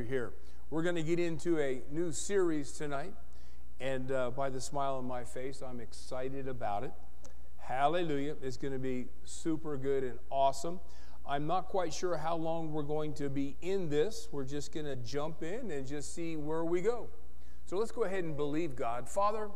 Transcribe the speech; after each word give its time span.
You're 0.00 0.08
here. 0.08 0.32
We're 0.70 0.82
going 0.82 0.94
to 0.94 1.02
get 1.02 1.18
into 1.18 1.58
a 1.58 1.82
new 1.90 2.10
series 2.10 2.72
tonight. 2.72 3.12
And 3.80 4.10
uh, 4.10 4.30
by 4.30 4.48
the 4.48 4.60
smile 4.60 4.94
on 4.94 5.06
my 5.06 5.24
face, 5.24 5.62
I'm 5.62 5.78
excited 5.78 6.48
about 6.48 6.84
it. 6.84 6.92
Hallelujah. 7.58 8.36
It's 8.42 8.56
going 8.56 8.72
to 8.72 8.78
be 8.78 9.08
super 9.24 9.76
good 9.76 10.02
and 10.02 10.18
awesome. 10.30 10.80
I'm 11.28 11.46
not 11.46 11.68
quite 11.68 11.92
sure 11.92 12.16
how 12.16 12.34
long 12.36 12.72
we're 12.72 12.82
going 12.82 13.12
to 13.14 13.28
be 13.28 13.56
in 13.60 13.90
this. 13.90 14.28
We're 14.32 14.44
just 14.44 14.72
going 14.72 14.86
to 14.86 14.96
jump 14.96 15.42
in 15.42 15.70
and 15.70 15.86
just 15.86 16.14
see 16.14 16.36
where 16.36 16.64
we 16.64 16.80
go. 16.80 17.08
So 17.66 17.76
let's 17.76 17.92
go 17.92 18.04
ahead 18.04 18.24
and 18.24 18.34
believe 18.34 18.74
God. 18.74 19.06
Father, 19.06 19.50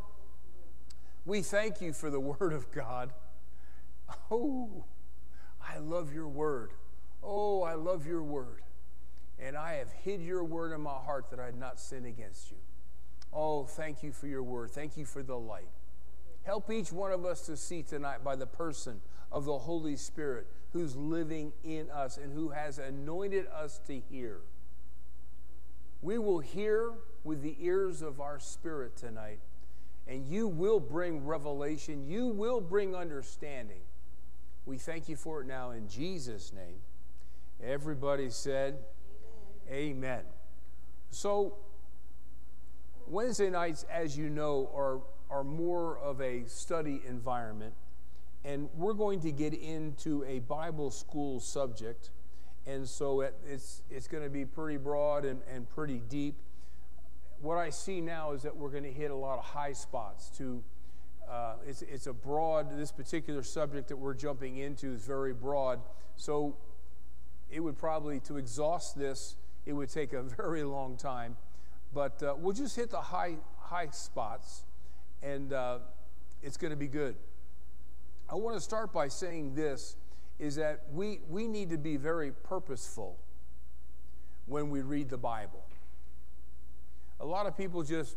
we 1.25 1.41
thank 1.41 1.81
you 1.81 1.95
for 1.95 2.11
the 2.11 2.21
Word 2.39 2.53
of 2.53 2.71
God. 2.71 3.15
Oh, 4.31 4.85
I 5.63 5.79
love 5.79 6.13
your 6.13 6.29
Word. 6.29 6.73
Oh, 7.23 7.63
I 7.63 7.75
love 7.75 8.07
your 8.07 8.23
Word. 8.23 8.61
And 9.39 9.57
I 9.57 9.75
have 9.75 9.93
hid 9.93 10.23
your 10.23 10.45
Word 10.45 10.73
in 10.73 10.81
my 10.81 10.91
heart 10.91 11.31
that 11.31 11.41
I'd 11.41 11.57
not 11.57 11.81
sin 11.81 12.05
against 12.05 12.51
you. 12.51 12.59
Oh, 13.35 13.65
thank 13.65 14.03
you 14.03 14.13
for 14.13 14.29
your 14.29 14.45
word. 14.45 14.71
Thank 14.71 14.97
you 14.97 15.05
for 15.05 15.23
the 15.23 15.37
light. 15.37 15.69
Help 16.45 16.71
each 16.71 16.93
one 16.93 17.11
of 17.11 17.25
us 17.25 17.41
to 17.47 17.57
see 17.57 17.83
tonight 17.83 18.23
by 18.23 18.37
the 18.37 18.47
person 18.47 19.01
of 19.33 19.45
the 19.45 19.59
Holy 19.59 19.97
Spirit 19.97 20.47
who's 20.73 20.95
living 20.95 21.53
in 21.65 21.91
us 21.91 22.17
and 22.17 22.33
who 22.33 22.51
has 22.51 22.79
anointed 22.79 23.47
us 23.49 23.81
to 23.87 23.99
hear. 23.99 24.41
We 26.01 26.19
will 26.19 26.39
hear 26.39 26.93
with 27.25 27.43
the 27.43 27.57
ears 27.59 28.03
of 28.03 28.21
our 28.21 28.39
spirit 28.39 28.97
tonight, 28.97 29.41
and 30.07 30.27
you 30.27 30.47
will 30.47 30.79
bring 30.79 31.25
revelation. 31.25 32.05
You 32.07 32.29
will 32.29 32.61
bring 32.61 32.95
understanding. 32.95 33.81
We 34.67 34.79
thank 34.79 35.09
you 35.09 35.17
for 35.17 35.41
it 35.41 35.47
now 35.47 35.71
in 35.71 35.89
Jesus' 35.89 36.53
name. 36.53 36.77
Everybody 37.63 38.31
said, 38.31 38.77
Amen. 39.75 40.23
So, 41.11 41.57
Wednesday 43.09 43.51
nights, 43.51 43.85
as 43.91 44.17
you 44.17 44.31
know, 44.31 44.71
are, 44.73 45.01
are 45.37 45.43
more 45.43 45.99
of 45.99 46.21
a 46.21 46.45
study 46.47 47.03
environment. 47.09 47.75
And 48.45 48.69
we're 48.77 48.93
going 48.93 49.19
to 49.23 49.33
get 49.33 49.53
into 49.53 50.23
a 50.27 50.39
Bible 50.39 50.93
school 50.93 51.41
subject. 51.41 52.11
And 52.69 52.89
so 52.89 53.23
it, 53.23 53.35
it's, 53.51 53.83
it's 53.91 54.07
going 54.07 54.23
to 54.23 54.31
be 54.31 54.45
pretty 54.45 54.77
broad 54.77 55.25
and, 55.25 55.41
and 55.53 55.69
pretty 55.69 56.01
deep. 56.09 56.37
What 57.41 57.59
I 57.59 57.71
see 57.71 58.01
now 58.01 58.31
is 58.31 58.43
that 58.43 58.57
we're 58.57 58.71
going 58.71 58.85
to 58.85 58.93
hit 58.93 59.11
a 59.11 59.17
lot 59.17 59.39
of 59.39 59.45
high 59.45 59.73
spots 59.73 60.31
to. 60.39 60.63
Uh, 61.29 61.55
it's, 61.67 61.83
it's 61.83 62.07
a 62.07 62.13
broad, 62.13 62.79
this 62.79 62.93
particular 62.93 63.43
subject 63.43 63.89
that 63.89 63.97
we're 63.97 64.15
jumping 64.15 64.59
into 64.59 64.93
is 64.93 65.05
very 65.05 65.35
broad. 65.35 65.81
So 66.15 66.59
it 67.51 67.59
would 67.59 67.77
probably, 67.77 68.21
to 68.21 68.37
exhaust 68.37 68.97
this, 68.97 69.35
it 69.67 69.73
would 69.73 69.89
take 69.89 70.13
a 70.13 70.23
very 70.37 70.63
long 70.65 70.97
time. 70.97 71.37
But 71.93 72.23
uh, 72.23 72.35
we'll 72.37 72.55
just 72.55 72.77
hit 72.77 72.91
the 72.91 73.01
high, 73.01 73.37
high 73.59 73.89
spots, 73.91 74.65
and 75.23 75.53
uh, 75.53 75.79
it's 76.43 76.57
going 76.57 76.73
to 76.73 76.77
be 76.77 76.89
good. 76.89 77.15
I 78.29 78.35
want 78.35 78.57
to 78.57 78.61
start 78.61 78.93
by 78.93 79.09
saying 79.09 79.55
this 79.55 79.97
is 80.39 80.57
that 80.57 80.85
we, 80.93 81.21
we 81.29 81.47
need 81.47 81.71
to 81.71 81.79
be 81.79 81.97
very 81.97 82.33
purposeful 82.33 83.19
when 84.47 84.71
we 84.71 84.83
read 84.83 85.09
the 85.09 85.19
Bible. 85.19 85.65
A 87.21 87.27
lot 87.27 87.47
of 87.47 87.57
people 87.57 87.83
just 87.83 88.17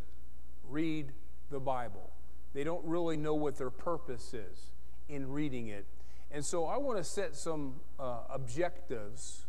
read 0.68 1.12
the 1.50 1.59
Bible. 1.59 2.12
They 2.53 2.63
don't 2.63 2.84
really 2.86 3.18
know 3.18 3.36
what 3.36 3.57
their 3.57 3.69
purpose 3.69 4.34
is 4.34 4.72
in 5.07 5.30
reading 5.30 5.68
it. 5.68 5.86
And 6.31 6.46
so 6.46 6.66
I 6.66 6.78
want 6.78 6.97
to 6.97 7.03
set 7.03 7.36
some 7.36 7.75
uh, 8.00 8.22
objectives 8.30 9.47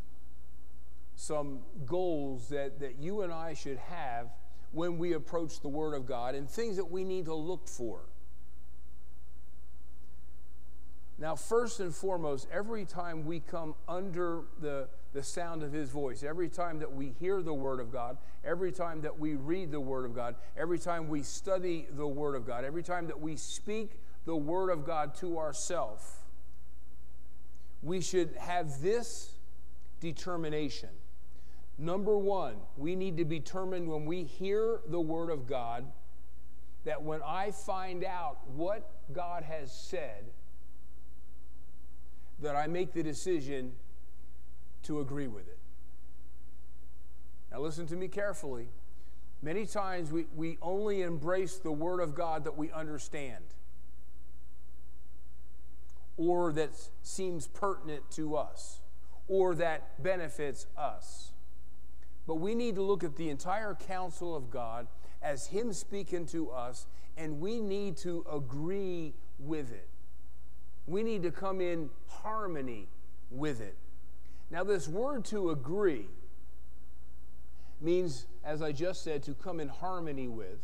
some 1.19 1.59
goals 1.85 2.49
that, 2.49 2.79
that 2.79 3.01
you 3.01 3.23
and 3.23 3.33
I 3.33 3.53
should 3.53 3.79
have 3.79 4.29
when 4.71 4.99
we 4.99 5.15
approach 5.15 5.61
the 5.61 5.69
Word 5.69 5.95
of 5.95 6.07
God 6.07 6.37
and 6.37 6.49
things 6.49 6.77
that 6.77 6.89
we 6.89 7.03
need 7.03 7.25
to 7.25 7.35
look 7.35 7.67
for. 7.67 8.03
Now, 11.19 11.35
first 11.35 11.81
and 11.81 11.93
foremost, 11.93 12.47
every 12.53 12.85
time 12.85 13.27
we 13.27 13.41
come 13.41 13.75
under 13.89 14.45
the, 14.61 14.89
the 15.13 15.25
sound 15.25 15.65
of 15.65 15.73
His 15.73 15.91
voice, 15.91 16.23
every 16.23 16.49
time 16.49 16.79
that 16.79 16.93
we 16.93 17.09
hear 17.19 17.43
the 17.43 17.53
Word 17.53 17.81
of 17.81 17.91
God, 17.91 18.17
every 18.45 18.71
time 18.71 19.01
that 19.01 19.19
we 19.19 19.35
read 19.35 19.73
the 19.73 19.81
Word 19.81 20.05
of 20.05 20.15
God, 20.15 20.37
every 20.57 20.79
time 20.79 21.09
we 21.09 21.25
study 21.25 21.89
the 21.97 22.07
Word 22.07 22.37
of 22.37 22.47
God, 22.47 22.65
every 22.65 22.85
time 22.85 23.09
that 23.09 23.21
we 23.21 23.35
speak 23.35 23.99
the 24.25 24.37
Word 24.37 24.71
of 24.71 24.87
God 24.87 25.17
to 25.17 25.37
ourselves, 25.37 26.05
we 27.83 28.01
should 28.01 28.37
have 28.37 28.81
this 28.81 29.33
determination 29.99 30.91
Number 31.79 32.19
one, 32.19 32.57
we 32.77 32.97
need 32.97 33.17
to 33.19 33.25
be 33.25 33.39
determined 33.39 33.89
when 33.89 34.05
we 34.05 34.25
hear 34.25 34.81
the 34.89 35.01
Word 35.01 35.31
of 35.31 35.47
God 35.47 35.85
that 36.85 37.03
when 37.03 37.21
I 37.25 37.53
find 37.53 38.05
out 38.05 38.39
what 38.49 38.91
God 39.13 39.45
has 39.45 39.73
said, 39.73 40.25
that 42.41 42.57
I 42.57 42.67
make 42.67 42.93
the 42.93 43.03
decision 43.03 43.73
to 44.85 45.01
agree 45.01 45.29
with 45.29 45.47
it. 45.47 45.59
Now, 47.53 47.61
listen 47.61 47.87
to 47.89 47.97
me 47.97 48.09
carefully. 48.09 48.69
Many 49.41 49.65
times 49.65 50.11
we, 50.11 50.27
we 50.35 50.59
only 50.61 51.03
embrace 51.03 51.59
the 51.59 51.73
Word 51.73 52.01
of 52.01 52.15
God 52.15 52.45
that 52.45 52.57
we 52.57 52.73
understand 52.73 53.45
or 56.17 56.53
that 56.53 56.71
seems 57.03 57.47
pertinent 57.47 58.11
to 58.11 58.37
us 58.37 58.81
or 59.29 59.55
that 59.55 60.03
benefits 60.03 60.67
us. 60.77 61.33
But 62.29 62.37
we 62.37 62.55
need 62.55 62.75
to 62.75 62.83
look 62.83 63.03
at 63.05 63.17
the 63.17 63.31
entire 63.31 63.75
counsel 63.75 64.37
of 64.37 64.51
God 64.51 64.87
as 65.23 65.47
Him 65.47 65.73
speaking 65.73 66.27
to 66.27 66.51
us, 66.51 66.87
and 67.17 67.41
we 67.41 67.59
need 67.59 67.97
to 67.99 68.23
agree 68.31 69.15
with 69.39 69.73
it. 69.73 69.89
We 70.87 71.03
need 71.03 71.23
to 71.23 71.31
come 71.31 71.63
in 71.63 71.89
harmony 72.07 72.87
with 73.31 73.63
it. 73.63 73.77
Now, 74.51 74.63
this 74.63 74.87
word 74.87 75.25
to 75.27 75.51
agree 75.51 76.07
means, 77.81 78.27
as 78.45 78.61
I 78.61 78.73
just 78.73 79.03
said, 79.03 79.23
to 79.23 79.33
come 79.33 79.59
in 79.59 79.69
harmony 79.69 80.29
with. 80.29 80.59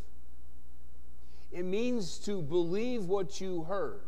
It 1.50 1.64
means 1.64 2.18
to 2.20 2.42
believe 2.42 3.06
what 3.06 3.40
you 3.40 3.62
heard. 3.62 4.02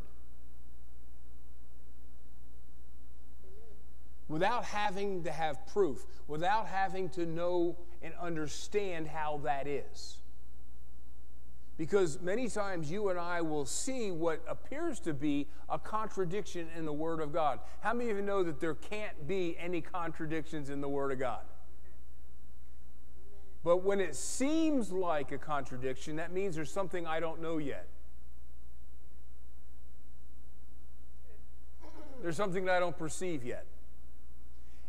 Without 4.28 4.64
having 4.64 5.22
to 5.25 5.31
have 5.31 5.66
proof, 5.66 6.06
without 6.26 6.66
having 6.66 7.09
to 7.10 7.26
know 7.26 7.76
and 8.03 8.12
understand 8.20 9.06
how 9.06 9.41
that 9.44 9.66
is. 9.66 10.19
Because 11.76 12.20
many 12.22 12.48
times 12.48 12.91
you 12.91 13.10
and 13.10 13.19
I 13.19 13.42
will 13.42 13.66
see 13.66 14.10
what 14.10 14.42
appears 14.48 14.98
to 15.00 15.12
be 15.12 15.47
a 15.69 15.78
contradiction 15.78 16.69
in 16.76 16.86
the 16.86 16.92
Word 16.92 17.20
of 17.20 17.32
God. 17.32 17.60
How 17.80 17.92
many 17.92 18.10
of 18.10 18.16
you 18.16 18.22
know 18.22 18.42
that 18.42 18.60
there 18.60 18.74
can't 18.74 19.27
be 19.27 19.56
any 19.59 19.83
contradictions 19.83 20.71
in 20.71 20.80
the 20.80 20.89
Word 20.89 21.12
of 21.12 21.18
God? 21.18 21.42
But 23.62 23.78
when 23.78 24.01
it 24.01 24.15
seems 24.15 24.91
like 24.91 25.33
a 25.33 25.39
contradiction, 25.39 26.16
that 26.16 26.33
means 26.33 26.56
there's 26.56 26.72
something 26.72 27.06
I 27.06 27.21
don't 27.21 27.42
know 27.42 27.59
yet. 27.59 27.89
There's 32.22 32.36
something 32.36 32.65
that 32.65 32.77
I 32.77 32.80
don't 32.80 32.97
perceive 32.97 33.45
yet. 33.45 33.66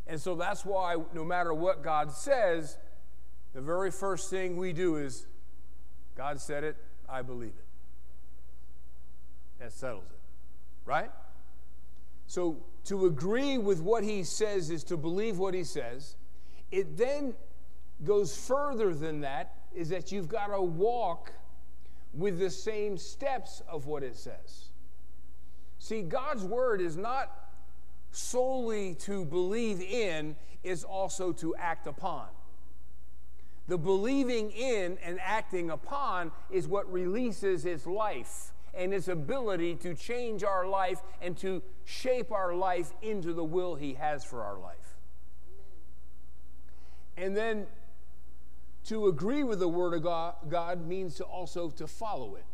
And 0.08 0.20
so 0.22 0.36
that's 0.36 0.66
why, 0.66 0.96
no 1.14 1.24
matter 1.24 1.54
what 1.54 1.84
God 1.84 2.12
says, 2.12 2.78
the 3.54 3.62
very 3.62 3.92
first 3.92 4.30
thing 4.30 4.56
we 4.56 4.74
do 4.74 4.96
is 4.96 5.28
God 6.16 6.40
said 6.40 6.64
it, 6.64 6.78
I 7.10 7.22
believe 7.22 7.54
it. 7.58 7.66
That 9.60 9.74
settles 9.74 10.10
it, 10.10 10.20
right? 10.86 11.12
So 12.28 12.64
to 12.86 13.06
agree 13.06 13.58
with 13.58 13.82
what 13.82 14.04
he 14.04 14.24
says 14.24 14.70
is 14.70 14.84
to 14.86 14.98
believe 14.98 15.40
what 15.40 15.54
he 15.54 15.64
says. 15.64 16.16
It 16.72 16.98
then 16.98 17.34
goes 18.04 18.38
further 18.38 18.94
than 18.94 19.22
that, 19.22 19.56
is 19.76 19.90
that 19.90 20.12
you've 20.12 20.30
got 20.30 20.48
to 20.48 20.62
walk 20.62 21.34
with 22.14 22.40
the 22.40 22.50
same 22.50 22.98
steps 22.98 23.62
of 23.68 23.86
what 23.88 24.04
it 24.04 24.16
says. 24.16 24.70
See, 25.80 26.02
God's 26.02 26.44
word 26.44 26.82
is 26.82 26.98
not 26.98 27.32
solely 28.12 28.96
to 28.96 29.26
believe 29.26 29.82
in 29.82 30.36
is 30.64 30.84
also 30.84 31.32
to 31.34 31.56
act 31.56 31.88
upon. 31.88 32.28
The 33.68 33.78
believing 33.78 34.52
in 34.52 34.98
and 35.04 35.20
acting 35.22 35.70
upon 35.70 36.32
is 36.50 36.68
what 36.68 36.92
releases 36.92 37.64
his 37.64 37.86
life 37.86 38.54
and 38.74 38.94
his 38.94 39.08
ability 39.08 39.76
to 39.76 39.94
change 39.94 40.44
our 40.44 40.66
life 40.66 41.02
and 41.22 41.36
to 41.38 41.62
shape 41.84 42.32
our 42.32 42.54
life 42.54 42.94
into 43.02 43.34
the 43.34 43.44
will 43.44 43.76
he 43.76 43.96
has 43.96 44.24
for 44.24 44.44
our 44.44 44.58
life. 44.58 44.96
And 47.18 47.36
then 47.36 47.66
to 48.86 49.08
agree 49.08 49.44
with 49.44 49.60
the 49.60 49.68
word 49.68 49.94
of 49.96 50.04
God, 50.04 50.36
God 50.48 50.88
means 50.88 51.16
to 51.16 51.26
also 51.26 51.70
to 51.72 51.88
follow 51.88 52.36
it. 52.36 52.46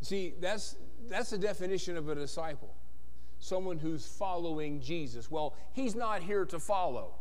See, 0.00 0.34
that's 0.40 0.76
that's 1.08 1.30
the 1.30 1.38
definition 1.38 1.96
of 1.96 2.08
a 2.08 2.14
disciple. 2.14 2.74
Someone 3.38 3.78
who's 3.78 4.06
following 4.06 4.80
Jesus. 4.80 5.30
Well, 5.30 5.54
he's 5.72 5.94
not 5.94 6.22
here 6.22 6.44
to 6.46 6.58
follow. 6.58 7.14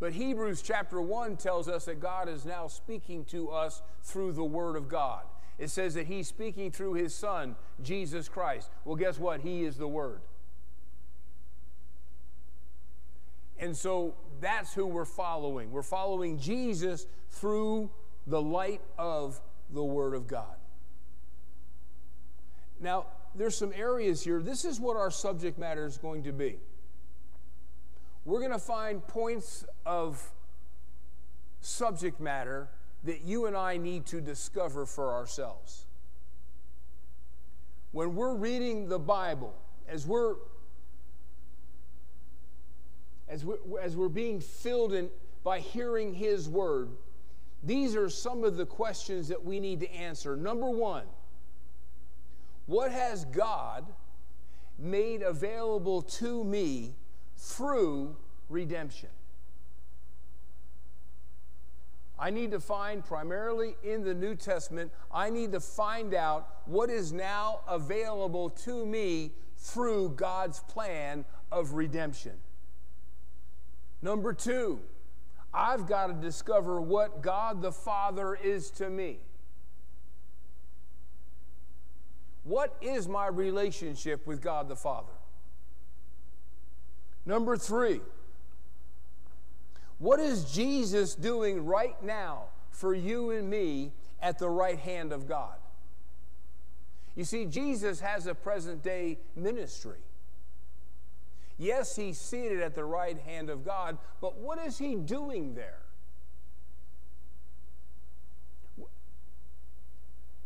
But 0.00 0.14
Hebrews 0.14 0.62
chapter 0.62 1.00
1 1.00 1.36
tells 1.36 1.68
us 1.68 1.84
that 1.84 2.00
God 2.00 2.28
is 2.28 2.46
now 2.46 2.66
speaking 2.66 3.24
to 3.26 3.50
us 3.50 3.82
through 4.02 4.32
the 4.32 4.44
Word 4.44 4.76
of 4.76 4.88
God. 4.88 5.24
It 5.58 5.68
says 5.68 5.92
that 5.94 6.06
He's 6.06 6.26
speaking 6.26 6.72
through 6.72 6.94
His 6.94 7.14
Son, 7.14 7.54
Jesus 7.82 8.28
Christ. 8.28 8.70
Well, 8.86 8.96
guess 8.96 9.18
what? 9.18 9.42
He 9.42 9.64
is 9.64 9.76
the 9.76 9.86
Word. 9.86 10.22
And 13.58 13.76
so 13.76 14.14
that's 14.40 14.72
who 14.72 14.86
we're 14.86 15.04
following. 15.04 15.70
We're 15.70 15.82
following 15.82 16.38
Jesus 16.38 17.06
through 17.28 17.90
the 18.26 18.40
light 18.40 18.80
of 18.98 19.38
the 19.70 19.84
Word 19.84 20.14
of 20.14 20.26
God. 20.26 20.56
Now, 22.80 23.06
there's 23.34 23.56
some 23.56 23.72
areas 23.74 24.22
here. 24.22 24.40
This 24.42 24.64
is 24.64 24.80
what 24.80 24.96
our 24.96 25.10
subject 25.10 25.58
matter 25.58 25.86
is 25.86 25.98
going 25.98 26.24
to 26.24 26.32
be 26.32 26.58
we're 28.24 28.40
going 28.40 28.52
to 28.52 28.58
find 28.58 29.06
points 29.06 29.64
of 29.86 30.30
subject 31.60 32.20
matter 32.20 32.68
that 33.04 33.22
you 33.22 33.46
and 33.46 33.56
I 33.56 33.76
need 33.76 34.06
to 34.06 34.20
discover 34.20 34.84
for 34.84 35.12
ourselves. 35.12 35.86
When 37.92 38.14
we're 38.14 38.34
reading 38.34 38.88
the 38.88 38.98
Bible, 38.98 39.54
as 39.88 40.06
we're 40.06 40.34
as 43.28 43.44
we're, 43.44 43.58
as 43.80 43.96
we're 43.96 44.08
being 44.08 44.40
filled 44.40 44.92
in 44.92 45.08
by 45.42 45.60
hearing 45.60 46.12
His 46.12 46.48
Word, 46.48 46.90
these 47.62 47.96
are 47.96 48.10
some 48.10 48.44
of 48.44 48.56
the 48.56 48.66
questions 48.66 49.28
that 49.28 49.44
we 49.44 49.60
need 49.60 49.80
to 49.80 49.90
answer. 49.92 50.36
Number 50.36 50.68
one, 50.68 51.04
what 52.66 52.92
has 52.92 53.24
God 53.26 53.86
made 54.78 55.22
available 55.22 56.02
to 56.02 56.44
me 56.44 56.94
through 57.36 58.16
redemption. 58.48 59.10
I 62.18 62.28
need 62.28 62.50
to 62.50 62.60
find 62.60 63.02
primarily 63.02 63.76
in 63.82 64.04
the 64.04 64.12
New 64.12 64.34
Testament, 64.34 64.92
I 65.10 65.30
need 65.30 65.52
to 65.52 65.60
find 65.60 66.12
out 66.14 66.48
what 66.66 66.90
is 66.90 67.12
now 67.12 67.60
available 67.66 68.50
to 68.50 68.84
me 68.84 69.32
through 69.56 70.10
God's 70.10 70.60
plan 70.60 71.24
of 71.50 71.72
redemption. 71.72 72.32
Number 74.02 74.34
two, 74.34 74.80
I've 75.52 75.86
got 75.86 76.08
to 76.08 76.12
discover 76.12 76.80
what 76.80 77.22
God 77.22 77.62
the 77.62 77.72
Father 77.72 78.34
is 78.34 78.70
to 78.72 78.90
me. 78.90 79.18
What 82.44 82.76
is 82.80 83.08
my 83.08 83.26
relationship 83.26 84.26
with 84.26 84.40
God 84.40 84.68
the 84.68 84.76
Father? 84.76 85.12
Number 87.26 87.56
three, 87.56 88.00
what 89.98 90.18
is 90.18 90.50
Jesus 90.50 91.14
doing 91.14 91.66
right 91.66 92.02
now 92.02 92.44
for 92.70 92.94
you 92.94 93.30
and 93.30 93.50
me 93.50 93.92
at 94.22 94.38
the 94.38 94.48
right 94.48 94.78
hand 94.78 95.12
of 95.12 95.28
God? 95.28 95.56
You 97.14 97.24
see, 97.24 97.44
Jesus 97.44 98.00
has 98.00 98.26
a 98.26 98.34
present 98.34 98.82
day 98.82 99.18
ministry. 99.36 99.98
Yes, 101.58 101.94
he's 101.94 102.18
seated 102.18 102.60
at 102.60 102.74
the 102.74 102.84
right 102.84 103.18
hand 103.18 103.50
of 103.50 103.62
God, 103.66 103.98
but 104.22 104.38
what 104.38 104.58
is 104.58 104.78
he 104.78 104.94
doing 104.94 105.54
there? 105.54 105.82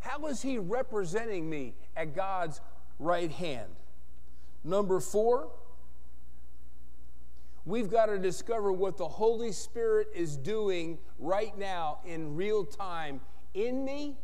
How 0.04 0.26
is 0.26 0.42
he 0.42 0.58
representing 0.58 1.48
me 1.48 1.72
at 1.96 2.14
God's 2.14 2.60
right 2.98 3.30
hand? 3.30 3.70
Number 4.62 5.00
four, 5.00 5.48
we've 7.64 7.90
got 7.90 8.06
to 8.06 8.18
discover 8.18 8.70
what 8.70 8.98
the 8.98 9.08
Holy 9.08 9.50
Spirit 9.50 10.08
is 10.14 10.36
doing 10.36 10.98
right 11.18 11.56
now 11.56 12.00
in 12.04 12.36
real 12.36 12.66
time 12.66 13.22
in 13.54 13.82
me 13.82 14.18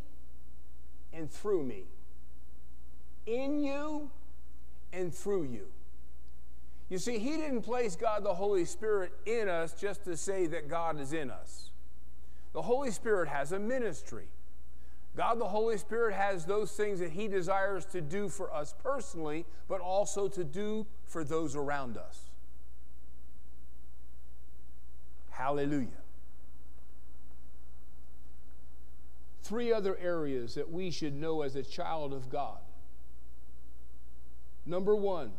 and 1.15 1.31
through 1.31 1.65
me. 1.65 1.85
In 3.25 3.59
you 3.59 4.11
and 4.93 5.15
through 5.15 5.45
you. 5.45 5.67
You 6.91 6.99
see, 6.99 7.19
He 7.19 7.39
didn't 7.39 7.63
place 7.63 7.97
God 7.97 8.23
the 8.23 8.35
Holy 8.35 8.67
Spirit 8.67 9.13
in 9.25 9.49
us 9.49 9.73
just 9.73 10.05
to 10.05 10.15
say 10.15 10.47
that 10.49 10.69
God 10.69 11.01
is 11.01 11.15
in 11.15 11.31
us. 11.31 11.71
The 12.53 12.61
Holy 12.61 12.91
Spirit 12.91 13.31
has 13.31 13.53
a 13.53 13.59
ministry. 13.59 14.29
God 15.17 15.41
the 15.41 15.49
Holy 15.49 15.77
Spirit 15.77 16.15
has 16.15 16.45
those 16.45 16.73
things 16.73 17.01
that 17.01 17.11
He 17.11 17.27
desires 17.27 17.85
to 17.87 18.01
do 18.01 18.29
for 18.29 18.53
us 18.53 18.75
personally, 18.83 19.45
but 19.69 19.81
also 19.81 20.29
to 20.29 20.45
do 20.45 20.87
for 21.05 21.25
those 21.25 21.57
around 21.57 21.97
us. 21.97 22.31
Hallelujah. 25.31 25.89
Three 29.43 29.73
other 29.73 29.97
areas 29.99 30.55
that 30.55 30.71
we 30.71 30.91
should 30.91 31.15
know 31.15 31.43
as 31.43 31.57
a 31.57 31.63
child 31.63 32.13
of 32.13 32.31
God. 32.31 32.59
Number 34.65 34.95
one, 34.95 35.33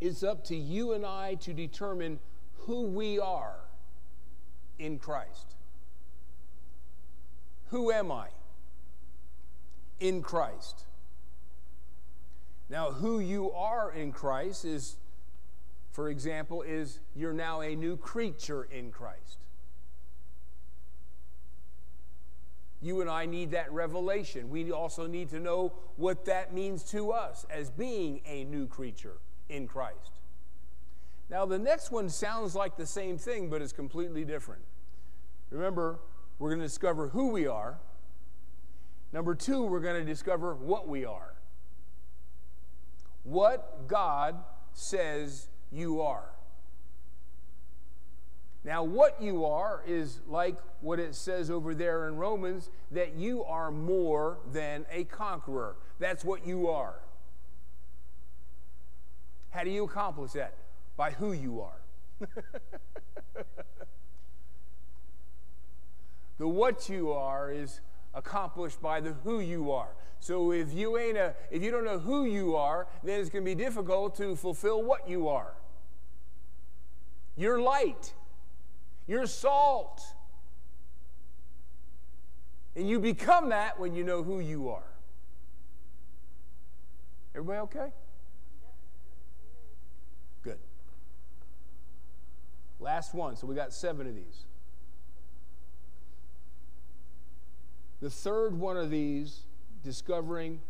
it's 0.00 0.22
up 0.22 0.44
to 0.44 0.56
you 0.56 0.92
and 0.92 1.04
I 1.04 1.34
to 1.36 1.52
determine 1.52 2.20
who 2.60 2.82
we 2.82 3.18
are 3.18 3.56
in 4.78 4.98
Christ. 4.98 5.56
Who 7.70 7.90
am 7.90 8.10
I 8.10 8.28
in 10.00 10.22
Christ? 10.22 10.84
Now, 12.68 12.90
who 12.90 13.20
you 13.20 13.52
are 13.52 13.92
in 13.92 14.12
Christ 14.12 14.64
is 14.64 14.96
for 15.96 16.10
example, 16.10 16.60
is 16.60 16.98
you're 17.14 17.32
now 17.32 17.62
a 17.62 17.74
new 17.74 17.96
creature 17.96 18.64
in 18.64 18.90
Christ. 18.90 19.38
You 22.82 23.00
and 23.00 23.08
I 23.08 23.24
need 23.24 23.52
that 23.52 23.72
revelation. 23.72 24.50
We 24.50 24.70
also 24.72 25.06
need 25.06 25.30
to 25.30 25.40
know 25.40 25.72
what 25.96 26.26
that 26.26 26.52
means 26.52 26.82
to 26.90 27.12
us 27.12 27.46
as 27.48 27.70
being 27.70 28.20
a 28.26 28.44
new 28.44 28.66
creature 28.66 29.16
in 29.48 29.66
Christ. 29.66 30.20
Now, 31.30 31.46
the 31.46 31.58
next 31.58 31.90
one 31.90 32.10
sounds 32.10 32.54
like 32.54 32.76
the 32.76 32.84
same 32.84 33.16
thing, 33.16 33.48
but 33.48 33.62
is 33.62 33.72
completely 33.72 34.26
different. 34.26 34.60
Remember, 35.48 35.98
we're 36.38 36.50
going 36.50 36.60
to 36.60 36.66
discover 36.66 37.08
who 37.08 37.28
we 37.28 37.46
are. 37.46 37.78
Number 39.16 39.34
two, 39.34 39.62
we're 39.62 39.80
going 39.80 39.98
to 39.98 40.04
discover 40.04 40.54
what 40.54 40.86
we 40.88 41.06
are. 41.06 41.32
What 43.24 43.88
God 43.88 44.36
says 44.74 45.48
you 45.72 46.02
are. 46.02 46.32
Now, 48.62 48.84
what 48.84 49.22
you 49.22 49.46
are 49.46 49.82
is 49.86 50.20
like 50.28 50.56
what 50.82 50.98
it 51.00 51.14
says 51.14 51.50
over 51.50 51.74
there 51.74 52.08
in 52.08 52.16
Romans 52.16 52.68
that 52.90 53.14
you 53.14 53.42
are 53.44 53.70
more 53.70 54.36
than 54.52 54.84
a 54.92 55.04
conqueror. 55.04 55.76
That's 55.98 56.22
what 56.22 56.46
you 56.46 56.68
are. 56.68 57.00
How 59.48 59.64
do 59.64 59.70
you 59.70 59.84
accomplish 59.84 60.32
that? 60.32 60.52
By 60.98 61.12
who 61.12 61.32
you 61.32 61.62
are. 61.62 61.80
the 66.36 66.46
what 66.46 66.90
you 66.90 67.12
are 67.12 67.50
is 67.50 67.80
accomplished 68.16 68.80
by 68.82 68.98
the 69.00 69.12
who 69.22 69.38
you 69.38 69.70
are. 69.70 69.90
So 70.18 70.50
if 70.50 70.72
you 70.72 70.98
ain't 70.98 71.16
a 71.16 71.34
if 71.50 71.62
you 71.62 71.70
don't 71.70 71.84
know 71.84 71.98
who 71.98 72.24
you 72.24 72.56
are, 72.56 72.88
then 73.04 73.20
it's 73.20 73.28
going 73.30 73.44
to 73.44 73.48
be 73.48 73.54
difficult 73.54 74.16
to 74.16 74.34
fulfill 74.34 74.82
what 74.82 75.08
you 75.08 75.28
are. 75.28 75.52
You're 77.36 77.60
light. 77.60 78.14
You're 79.06 79.26
salt. 79.26 80.02
And 82.74 82.88
you 82.88 82.98
become 82.98 83.50
that 83.50 83.78
when 83.78 83.94
you 83.94 84.02
know 84.02 84.22
who 84.22 84.40
you 84.40 84.70
are. 84.70 84.90
Everybody 87.34 87.58
okay? 87.60 87.92
Good. 90.42 90.58
Last 92.80 93.14
one. 93.14 93.36
So 93.36 93.46
we 93.46 93.54
got 93.54 93.72
seven 93.72 94.06
of 94.06 94.14
these. 94.14 94.45
The 98.00 98.10
third 98.10 98.58
one 98.58 98.76
of 98.76 98.90
these, 98.90 99.40
discovering 99.82 100.60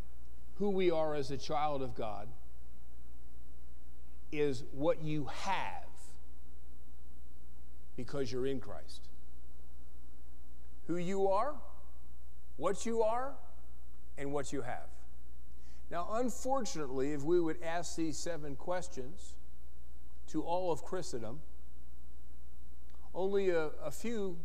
who 0.58 0.70
we 0.70 0.90
are 0.90 1.14
as 1.14 1.30
a 1.30 1.36
child 1.36 1.82
of 1.82 1.94
God 1.94 2.28
is 4.32 4.64
what 4.72 5.02
you 5.02 5.24
have 5.24 5.84
because 7.96 8.30
you're 8.30 8.46
in 8.46 8.60
Christ. 8.60 9.08
Who 10.86 10.96
you 10.98 11.28
are, 11.28 11.54
what 12.56 12.86
you 12.86 13.02
are, 13.02 13.32
and 14.18 14.32
what 14.32 14.52
you 14.52 14.62
have. 14.62 14.88
Now, 15.90 16.08
unfortunately, 16.14 17.12
if 17.12 17.22
we 17.22 17.40
would 17.40 17.62
ask 17.62 17.96
these 17.96 18.18
seven 18.18 18.56
questions 18.56 19.34
to 20.28 20.42
all 20.42 20.72
of 20.72 20.82
Christendom, 20.82 21.40
only 23.14 23.50
a, 23.50 23.70
a 23.82 23.90
few, 23.90 24.36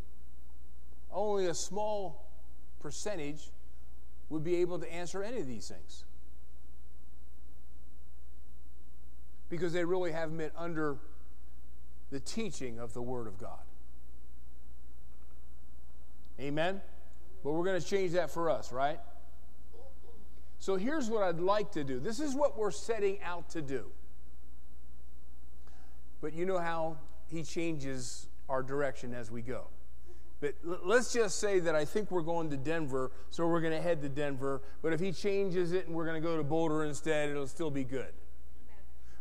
only 1.11 1.47
a 1.47 1.53
small 1.53 2.30
percentage 2.81 3.51
would 4.29 4.43
be 4.43 4.57
able 4.57 4.79
to 4.79 4.91
answer 4.91 5.23
any 5.23 5.39
of 5.39 5.47
these 5.47 5.67
things. 5.67 6.05
Because 9.49 9.73
they 9.73 9.83
really 9.83 10.11
haven't 10.11 10.37
been 10.37 10.51
under 10.57 10.97
the 12.09 12.19
teaching 12.19 12.79
of 12.79 12.93
the 12.93 13.01
Word 13.01 13.27
of 13.27 13.37
God. 13.37 13.59
Amen? 16.39 16.81
But 17.43 17.51
we're 17.51 17.65
going 17.65 17.79
to 17.79 17.85
change 17.85 18.13
that 18.13 18.31
for 18.31 18.49
us, 18.49 18.71
right? 18.71 18.99
So 20.59 20.75
here's 20.75 21.09
what 21.09 21.23
I'd 21.23 21.39
like 21.39 21.71
to 21.71 21.83
do. 21.83 21.99
This 21.99 22.19
is 22.19 22.35
what 22.35 22.57
we're 22.57 22.71
setting 22.71 23.21
out 23.23 23.49
to 23.49 23.61
do. 23.61 23.85
But 26.21 26.33
you 26.33 26.45
know 26.45 26.59
how 26.59 26.97
He 27.27 27.43
changes 27.43 28.27
our 28.47 28.61
direction 28.61 29.13
as 29.13 29.31
we 29.31 29.41
go. 29.41 29.67
But 30.41 30.55
let's 30.63 31.13
just 31.13 31.39
say 31.39 31.59
that 31.59 31.75
I 31.75 31.85
think 31.85 32.09
we're 32.09 32.23
going 32.23 32.49
to 32.49 32.57
Denver, 32.57 33.11
so 33.29 33.47
we're 33.47 33.61
going 33.61 33.73
to 33.73 33.81
head 33.81 34.01
to 34.01 34.09
Denver. 34.09 34.63
But 34.81 34.91
if 34.91 34.99
he 34.99 35.11
changes 35.11 35.71
it 35.71 35.85
and 35.85 35.95
we're 35.95 36.05
going 36.05 36.19
to 36.19 36.27
go 36.27 36.35
to 36.35 36.43
Boulder 36.43 36.83
instead, 36.83 37.29
it'll 37.29 37.47
still 37.47 37.69
be 37.69 37.83
good. 37.83 38.11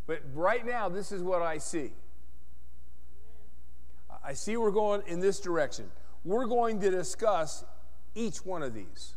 But 0.06 0.22
right 0.34 0.64
now, 0.64 0.88
this 0.88 1.12
is 1.12 1.22
what 1.22 1.42
I 1.42 1.58
see. 1.58 1.92
I 4.24 4.32
see 4.32 4.56
we're 4.56 4.70
going 4.70 5.02
in 5.06 5.20
this 5.20 5.40
direction. 5.40 5.90
We're 6.24 6.46
going 6.46 6.80
to 6.80 6.90
discuss 6.90 7.64
each 8.14 8.44
one 8.44 8.62
of 8.62 8.72
these. 8.72 9.14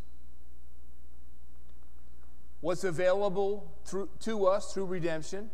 What's 2.59 2.83
available 2.83 3.71
through, 3.85 4.09
to 4.21 4.47
us 4.47 4.73
through 4.73 4.85
redemption, 4.85 5.51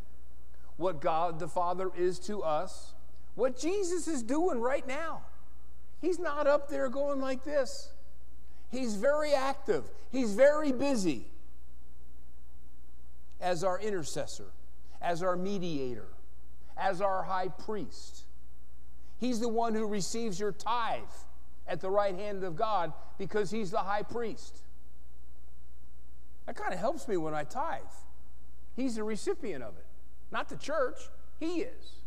what 0.77 0.99
God 0.99 1.39
the 1.39 1.47
Father 1.47 1.91
is 1.95 2.19
to 2.21 2.41
us, 2.41 2.93
what 3.35 3.57
Jesus 3.57 4.07
is 4.07 4.23
doing 4.23 4.59
right 4.59 4.87
now. 4.87 5.21
He's 6.01 6.19
not 6.19 6.47
up 6.47 6.69
there 6.69 6.89
going 6.89 7.19
like 7.19 7.43
this. 7.43 7.91
He's 8.71 8.95
very 8.95 9.33
active, 9.33 9.85
he's 10.11 10.33
very 10.33 10.71
busy 10.71 11.25
as 13.41 13.63
our 13.63 13.79
intercessor, 13.79 14.51
as 15.01 15.23
our 15.23 15.35
mediator, 15.35 16.07
as 16.77 17.01
our 17.01 17.23
high 17.23 17.47
priest. 17.47 18.25
He's 19.17 19.39
the 19.39 19.49
one 19.49 19.73
who 19.73 19.87
receives 19.87 20.39
your 20.39 20.51
tithe 20.51 21.01
at 21.67 21.81
the 21.81 21.89
right 21.89 22.15
hand 22.15 22.43
of 22.43 22.55
God 22.55 22.93
because 23.17 23.51
he's 23.51 23.71
the 23.71 23.79
high 23.79 24.03
priest. 24.03 24.59
That 26.45 26.55
kind 26.55 26.73
of 26.73 26.79
helps 26.79 27.07
me 27.07 27.17
when 27.17 27.33
I 27.33 27.43
tithe. 27.43 27.81
He's 28.75 28.95
the 28.95 29.03
recipient 29.03 29.63
of 29.63 29.77
it, 29.77 29.85
not 30.31 30.49
the 30.49 30.57
church. 30.57 30.97
He 31.39 31.61
is. 31.61 31.99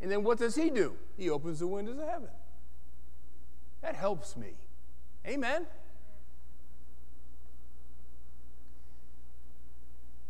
And 0.00 0.10
then 0.10 0.22
what 0.22 0.38
does 0.38 0.54
he 0.54 0.70
do? 0.70 0.96
He 1.16 1.30
opens 1.30 1.60
the 1.60 1.66
windows 1.66 1.98
of 1.98 2.08
heaven. 2.08 2.28
That 3.82 3.96
helps 3.96 4.36
me. 4.36 4.54
Amen? 5.26 5.66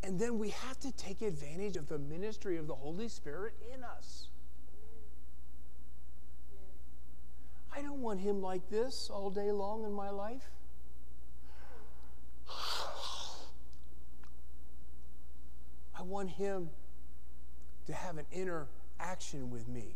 And 0.03 0.19
then 0.19 0.39
we 0.39 0.49
have 0.51 0.81
to 0.81 0.91
take 0.93 1.23
advantage 1.23 1.77
of 1.77 1.89
the 1.89 1.99
ministry 1.99 2.57
of 2.57 2.67
the 2.67 2.75
Holy 2.75 3.09
Spirit 3.09 3.55
in 3.73 3.85
us. 3.85 4.29
I 7.75 7.81
don't 7.81 8.03
want 8.03 8.21
him 8.21 8.43
like 8.43 8.69
this 8.69 9.09
all 9.11 9.31
day 9.31 9.51
long 9.51 9.85
in 9.85 9.93
my 9.93 10.11
life. 10.11 10.51
I 15.99 16.03
want 16.03 16.31
him 16.31 16.69
to 17.87 17.95
have 17.95 18.19
an 18.19 18.27
interaction 18.33 19.51
with 19.51 19.69
me. 19.69 19.95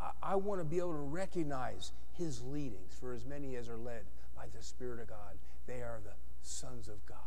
I, 0.00 0.32
I, 0.32 0.34
want 0.36 0.60
to 0.60 0.64
be 0.64 0.78
able 0.78 0.92
to 0.92 0.98
recognize 0.98 1.92
his 2.12 2.42
leadings, 2.42 2.94
for 2.98 3.12
as 3.12 3.24
many 3.24 3.56
as 3.56 3.68
are 3.68 3.76
led 3.76 4.02
by 4.36 4.46
the 4.56 4.62
Spirit 4.62 5.00
of 5.00 5.08
God, 5.08 5.36
they 5.66 5.82
are 5.82 6.00
the 6.04 6.14
sons 6.42 6.88
of 6.88 7.04
God. 7.06 7.18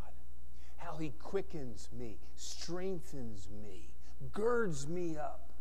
How 0.78 0.96
he 0.98 1.10
quickens 1.22 1.90
me, 1.98 2.18
strengthens 2.36 3.50
me, 3.64 3.90
girds 4.32 4.88
me 4.88 5.18
up 5.18 5.52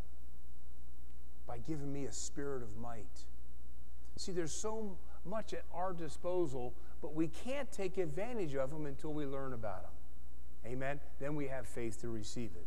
by 1.47 1.57
giving 1.59 1.91
me 1.91 2.05
a 2.05 2.11
spirit 2.11 2.61
of 2.61 2.77
might. 2.77 3.23
See, 4.17 4.31
there's 4.31 4.53
so 4.53 4.97
much 5.25 5.53
at 5.53 5.63
our 5.73 5.93
disposal, 5.93 6.73
but 7.01 7.13
we 7.13 7.27
can't 7.27 7.71
take 7.71 7.97
advantage 7.97 8.55
of 8.55 8.69
them 8.71 8.85
until 8.85 9.13
we 9.13 9.25
learn 9.25 9.53
about 9.53 9.83
them. 9.83 9.91
Amen? 10.65 10.99
Then 11.19 11.35
we 11.35 11.47
have 11.47 11.67
faith 11.67 12.01
to 12.01 12.09
receive 12.09 12.51
it. 12.55 12.65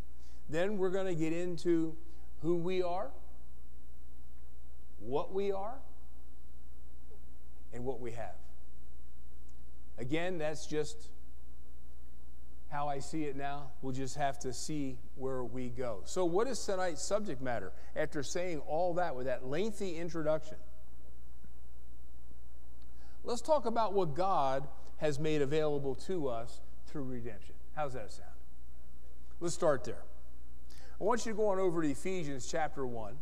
Then 0.49 0.79
we're 0.79 0.91
going 0.91 1.07
to 1.07 1.15
get 1.15 1.33
into 1.33 1.95
who 2.43 2.57
we 2.57 2.83
are, 2.83 3.11
what 5.01 5.33
we 5.33 5.51
are, 5.51 5.79
and 7.73 7.85
what 7.85 8.01
we 8.01 8.13
have. 8.13 8.35
Again, 9.99 10.39
that's 10.39 10.67
just 10.67 11.09
how 12.69 12.89
I 12.89 13.01
see 13.01 13.25
it 13.25 13.37
now. 13.37 13.71
We'll 13.83 13.93
just 13.93 14.17
have 14.17 14.39
to 14.41 14.53
see 14.53 14.99
where 15.17 15.45
we 15.45 15.69
go. 15.69 16.03
So, 16.05 16.25
what 16.25 16.47
is 16.47 16.65
tonight's 16.65 17.03
subject 17.03 17.43
matter? 17.43 17.73
After 17.97 18.23
saying 18.23 18.61
all 18.61 18.95
that 18.95 19.15
with 19.15 19.27
that 19.27 19.47
lengthy 19.47 19.97
introduction, 19.97 20.57
let's 23.25 23.41
talk 23.41 23.67
about 23.67 23.93
what 23.93 24.15
God 24.15 24.67
has 24.99 25.19
made 25.19 25.43
available 25.43 25.95
to 25.95 26.29
us 26.29 26.61
through 26.87 27.05
redemption. 27.05 27.55
How's 27.75 27.95
that 27.95 28.13
sound? 28.13 28.29
Let's 29.41 29.55
start 29.55 29.85
there. 29.85 30.03
I 31.01 31.05
want 31.05 31.25
you 31.25 31.33
to 31.33 31.37
go 31.37 31.49
on 31.49 31.59
over 31.59 31.83
to 31.83 31.91
Ephesians 31.91 32.47
chapter 32.51 32.87
1. 32.87 33.17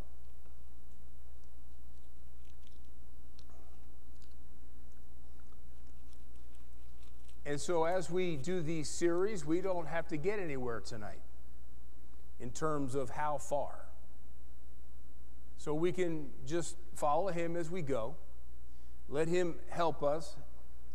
And 7.49 7.59
so, 7.59 7.85
as 7.85 8.11
we 8.11 8.35
do 8.35 8.61
these 8.61 8.87
series, 8.87 9.43
we 9.43 9.59
don't 9.59 9.87
have 9.87 10.07
to 10.09 10.17
get 10.17 10.37
anywhere 10.37 10.81
tonight 10.81 11.23
in 12.39 12.51
terms 12.51 12.93
of 12.93 13.09
how 13.09 13.39
far. 13.39 13.87
So, 15.57 15.73
we 15.73 15.91
can 15.91 16.29
just 16.45 16.75
follow 16.93 17.29
Him 17.29 17.55
as 17.55 17.71
we 17.71 17.81
go, 17.81 18.15
let 19.07 19.27
Him 19.27 19.55
help 19.69 20.03
us, 20.03 20.35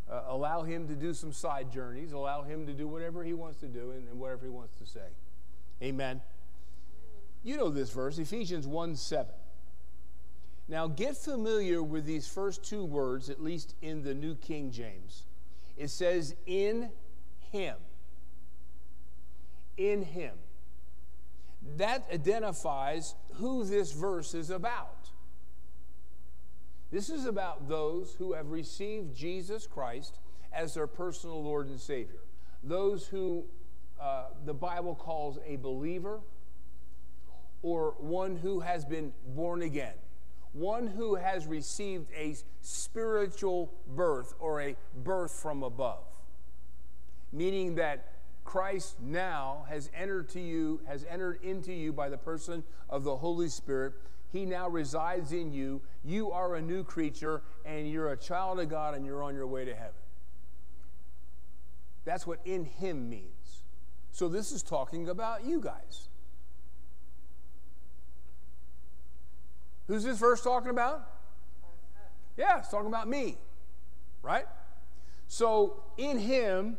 uh, 0.09 0.21
allow 0.27 0.63
Him 0.63 0.87
to 0.87 0.95
do 0.95 1.13
some 1.13 1.33
side 1.33 1.73
journeys, 1.73 2.13
allow 2.13 2.43
Him 2.43 2.65
to 2.67 2.73
do 2.73 2.87
whatever 2.87 3.21
He 3.21 3.33
wants 3.33 3.59
to 3.59 3.67
do 3.67 3.91
and, 3.91 4.07
and 4.07 4.17
whatever 4.17 4.45
He 4.45 4.49
wants 4.49 4.75
to 4.75 4.85
say. 4.85 5.09
Amen. 5.83 6.21
You 7.43 7.57
know 7.57 7.67
this 7.67 7.89
verse, 7.89 8.17
Ephesians 8.17 8.65
1 8.65 8.95
7. 8.95 9.25
Now, 10.69 10.87
get 10.87 11.17
familiar 11.17 11.83
with 11.83 12.05
these 12.05 12.29
first 12.29 12.63
two 12.63 12.85
words, 12.85 13.29
at 13.29 13.43
least 13.43 13.75
in 13.81 14.03
the 14.03 14.13
New 14.13 14.35
King 14.35 14.71
James. 14.71 15.25
It 15.77 15.89
says, 15.89 16.35
in 16.45 16.89
him. 17.51 17.75
In 19.77 20.03
him. 20.03 20.33
That 21.77 22.05
identifies 22.13 23.15
who 23.33 23.65
this 23.65 23.91
verse 23.91 24.33
is 24.33 24.49
about. 24.49 25.09
This 26.91 27.09
is 27.09 27.25
about 27.25 27.67
those 27.67 28.15
who 28.17 28.33
have 28.33 28.51
received 28.51 29.15
Jesus 29.15 29.67
Christ 29.67 30.19
as 30.53 30.75
their 30.75 30.87
personal 30.87 31.43
Lord 31.43 31.67
and 31.67 31.79
Savior. 31.79 32.21
Those 32.63 33.07
who 33.07 33.45
uh, 33.99 34.25
the 34.45 34.53
Bible 34.53 34.95
calls 34.95 35.39
a 35.45 35.57
believer 35.57 36.19
or 37.61 37.95
one 37.97 38.37
who 38.37 38.59
has 38.59 38.85
been 38.85 39.11
born 39.35 39.61
again 39.61 39.95
one 40.55 40.87
who 40.87 41.15
has 41.15 41.45
received 41.47 42.09
a 42.15 42.33
spiritual 42.61 43.73
birth 43.93 44.33
or 44.39 44.61
a 44.61 44.75
birth 45.03 45.31
from 45.31 45.63
above, 45.63 46.05
meaning 47.33 47.75
that 47.75 48.13
Christ 48.45 49.01
now 49.01 49.65
has 49.67 49.89
entered 49.93 50.29
to 50.29 50.39
you, 50.39 50.79
has 50.87 51.05
entered 51.09 51.39
into 51.43 51.73
you 51.73 51.91
by 51.91 52.07
the 52.07 52.17
person 52.17 52.63
of 52.89 53.03
the 53.03 53.17
Holy 53.17 53.49
Spirit. 53.49 53.93
He 54.31 54.45
now 54.45 54.69
resides 54.69 55.33
in 55.33 55.51
you. 55.51 55.81
You 56.05 56.31
are 56.31 56.55
a 56.55 56.61
new 56.61 56.83
creature, 56.83 57.41
and 57.65 57.89
you're 57.89 58.13
a 58.13 58.17
child 58.17 58.59
of 58.61 58.69
God, 58.69 58.95
and 58.95 59.05
you're 59.05 59.23
on 59.23 59.35
your 59.35 59.47
way 59.47 59.65
to 59.65 59.75
heaven. 59.75 59.93
That's 62.05 62.25
what 62.25 62.39
in 62.45 62.63
Him 62.63 63.09
means. 63.09 63.63
So, 64.11 64.29
this 64.29 64.53
is 64.53 64.63
talking 64.63 65.09
about 65.09 65.43
you 65.43 65.59
guys. 65.59 66.07
Who's 69.87 70.03
this 70.03 70.17
verse 70.17 70.41
talking 70.41 70.69
about? 70.69 71.07
Yeah, 72.37 72.59
it's 72.59 72.69
talking 72.69 72.87
about 72.87 73.07
me, 73.07 73.37
right? 74.21 74.45
So 75.27 75.83
in 75.97 76.17
him, 76.17 76.77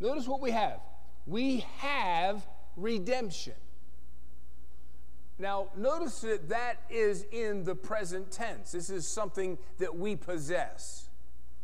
notice 0.00 0.26
what 0.26 0.40
we 0.40 0.52
have 0.52 0.80
we 1.26 1.64
have 1.78 2.46
redemption. 2.76 3.54
Now, 5.38 5.68
notice 5.76 6.20
that 6.20 6.48
that 6.50 6.78
is 6.90 7.24
in 7.30 7.64
the 7.64 7.74
present 7.74 8.30
tense. 8.30 8.72
This 8.72 8.90
is 8.90 9.06
something 9.06 9.56
that 9.78 9.96
we 9.96 10.16
possess. 10.16 11.08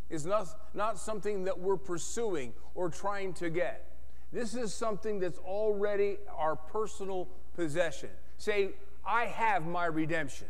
It's 0.08 0.24
not, 0.24 0.46
not 0.72 0.98
something 0.98 1.44
that 1.44 1.58
we're 1.58 1.76
pursuing 1.76 2.54
or 2.74 2.88
trying 2.88 3.34
to 3.34 3.50
get. 3.50 3.90
This 4.32 4.54
is 4.54 4.72
something 4.72 5.18
that's 5.20 5.38
already 5.40 6.18
our 6.34 6.56
personal 6.56 7.28
possession. 7.54 8.10
Say, 8.38 8.70
I 9.04 9.26
have 9.26 9.66
my 9.66 9.86
redemption. 9.86 10.48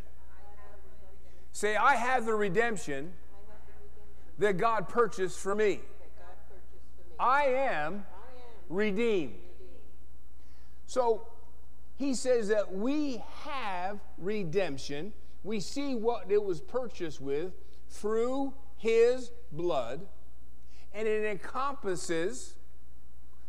Say, 1.56 1.74
I 1.74 1.94
have 1.94 2.26
the 2.26 2.34
redemption 2.34 3.14
that 4.38 4.58
God 4.58 4.90
purchased 4.90 5.38
for 5.38 5.54
me. 5.54 5.80
I 7.18 7.44
am 7.44 8.04
redeemed. 8.68 9.36
So 10.86 11.26
he 11.94 12.12
says 12.12 12.48
that 12.48 12.74
we 12.74 13.24
have 13.44 14.00
redemption. 14.18 15.14
We 15.44 15.60
see 15.60 15.94
what 15.94 16.30
it 16.30 16.44
was 16.44 16.60
purchased 16.60 17.22
with 17.22 17.54
through 17.88 18.52
his 18.76 19.30
blood, 19.50 20.06
and 20.92 21.08
it 21.08 21.24
encompasses 21.24 22.54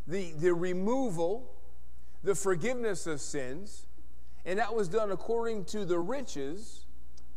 the, 0.07 0.31
the 0.31 0.53
removal, 0.53 1.51
the 2.23 2.35
forgiveness 2.35 3.05
of 3.05 3.19
sins, 3.19 3.85
and 4.45 4.57
that 4.59 4.73
was 4.73 4.87
done 4.87 5.11
according 5.11 5.65
to 5.65 5.83
the 5.83 5.99
riches 5.99 6.85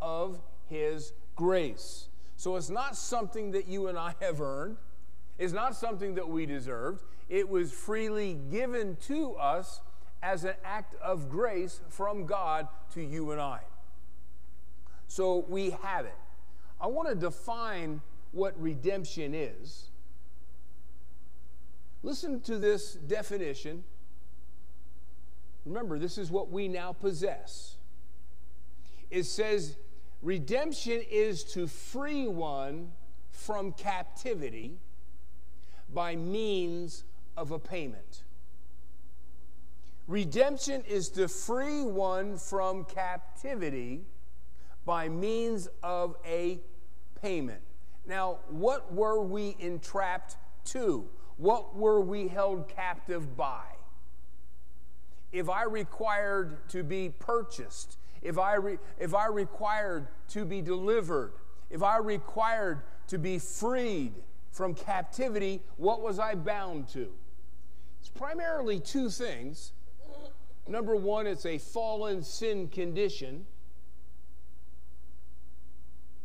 of 0.00 0.40
his 0.70 1.12
grace. 1.36 2.08
So 2.36 2.56
it's 2.56 2.70
not 2.70 2.96
something 2.96 3.50
that 3.50 3.68
you 3.68 3.88
and 3.88 3.98
I 3.98 4.14
have 4.22 4.40
earned. 4.40 4.78
It's 5.38 5.52
not 5.52 5.76
something 5.76 6.14
that 6.14 6.28
we 6.28 6.46
deserved. 6.46 7.02
It 7.28 7.48
was 7.48 7.70
freely 7.72 8.38
given 8.50 8.96
to 9.08 9.34
us 9.34 9.82
as 10.22 10.44
an 10.44 10.54
act 10.64 10.94
of 11.02 11.28
grace 11.28 11.80
from 11.88 12.24
God 12.26 12.68
to 12.94 13.02
you 13.02 13.30
and 13.32 13.40
I. 13.40 13.60
So 15.08 15.44
we 15.48 15.70
have 15.82 16.06
it. 16.06 16.14
I 16.80 16.86
want 16.86 17.08
to 17.08 17.14
define 17.14 18.00
what 18.32 18.60
redemption 18.60 19.34
is. 19.34 19.90
Listen 22.02 22.40
to 22.42 22.58
this 22.58 22.94
definition. 22.94 23.84
Remember, 25.66 25.98
this 25.98 26.16
is 26.16 26.30
what 26.30 26.50
we 26.50 26.68
now 26.68 26.92
possess. 26.92 27.76
It 29.10 29.24
says, 29.24 29.76
Redemption 30.22 31.00
is 31.10 31.44
to 31.44 31.66
free 31.66 32.28
one 32.28 32.92
from 33.30 33.72
captivity 33.72 34.78
by 35.92 36.14
means 36.14 37.04
of 37.36 37.52
a 37.52 37.58
payment. 37.58 38.24
Redemption 40.06 40.82
is 40.88 41.08
to 41.10 41.28
free 41.28 41.82
one 41.82 42.36
from 42.36 42.84
captivity 42.84 44.02
by 44.84 45.08
means 45.08 45.68
of 45.82 46.16
a 46.26 46.58
payment. 47.22 47.62
Now, 48.06 48.40
what 48.48 48.92
were 48.92 49.22
we 49.22 49.56
entrapped 49.58 50.36
to? 50.66 51.06
What 51.36 51.76
were 51.76 52.00
we 52.00 52.28
held 52.28 52.68
captive 52.68 53.36
by? 53.36 53.64
If 55.32 55.48
I 55.48 55.62
required 55.62 56.68
to 56.70 56.82
be 56.82 57.08
purchased, 57.08 57.96
if 58.22 58.38
I, 58.38 58.54
re, 58.54 58.78
if 58.98 59.14
I 59.14 59.26
required 59.26 60.08
to 60.28 60.44
be 60.44 60.60
delivered, 60.60 61.32
if 61.70 61.82
I 61.82 61.98
required 61.98 62.82
to 63.08 63.18
be 63.18 63.38
freed 63.38 64.12
from 64.50 64.74
captivity, 64.74 65.62
what 65.76 66.02
was 66.02 66.18
I 66.18 66.34
bound 66.34 66.88
to? 66.88 67.08
It's 68.00 68.08
primarily 68.08 68.80
two 68.80 69.08
things. 69.10 69.72
Number 70.68 70.94
one, 70.94 71.26
it's 71.26 71.46
a 71.46 71.58
fallen 71.58 72.22
sin 72.22 72.68
condition, 72.68 73.46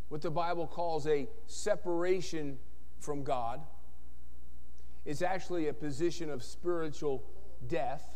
what 0.10 0.22
the 0.22 0.30
Bible 0.30 0.68
calls 0.68 1.08
a 1.08 1.28
separation 1.48 2.60
from 3.00 3.24
God. 3.24 3.62
It's 5.06 5.22
actually 5.22 5.68
a 5.68 5.74
position 5.74 6.30
of 6.30 6.44
spiritual 6.44 7.24
death. 7.68 8.10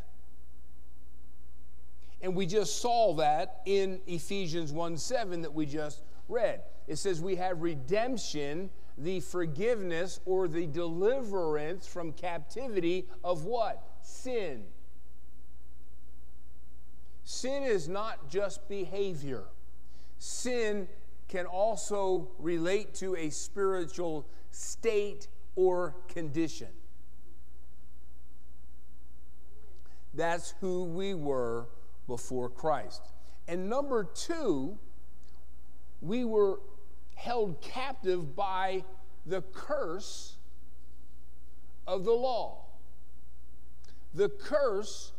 And 2.22 2.36
we 2.36 2.46
just 2.46 2.82
saw 2.82 3.14
that 3.16 3.62
in 3.66 4.02
Ephesians 4.08 4.72
1 4.72 4.98
7 4.98 5.42
that 5.42 5.54
we 5.54 5.66
just 5.66 6.04
read. 6.28 6.62
It 6.88 6.98
says 6.98 7.22
we 7.22 7.36
have 7.38 7.62
redemption, 7.62 8.70
the 8.98 9.20
forgiveness 9.22 10.20
or 10.26 10.48
the 10.48 10.68
deliverance 10.68 11.88
from 11.88 12.12
captivity 12.12 13.08
of 13.24 13.46
what? 13.46 13.82
Sin. 14.02 14.64
Sin 17.24 17.64
is 17.64 17.88
not 17.88 18.30
just 18.30 18.68
behavior, 18.68 19.44
sin 20.18 20.88
can 21.28 21.46
also 21.46 22.28
relate 22.40 22.96
to 22.96 23.16
a 23.16 23.30
spiritual 23.30 24.26
state 24.50 25.28
or 25.56 25.96
condition. 26.08 26.70
That's 30.16 30.56
who 30.60 30.86
we 30.86 31.14
were 31.14 31.68
before 32.10 32.50
Christ. 32.50 33.02
And 33.48 33.70
number 33.70 34.04
two, 34.04 34.78
we 36.02 36.26
were 36.26 36.60
held 37.16 37.62
captive 37.62 38.36
by 38.36 38.84
the 39.26 39.42
curse 39.54 40.36
of 41.88 42.04
the 42.04 42.12
law. 42.12 42.66
The 44.14 44.28
curse 44.28 45.14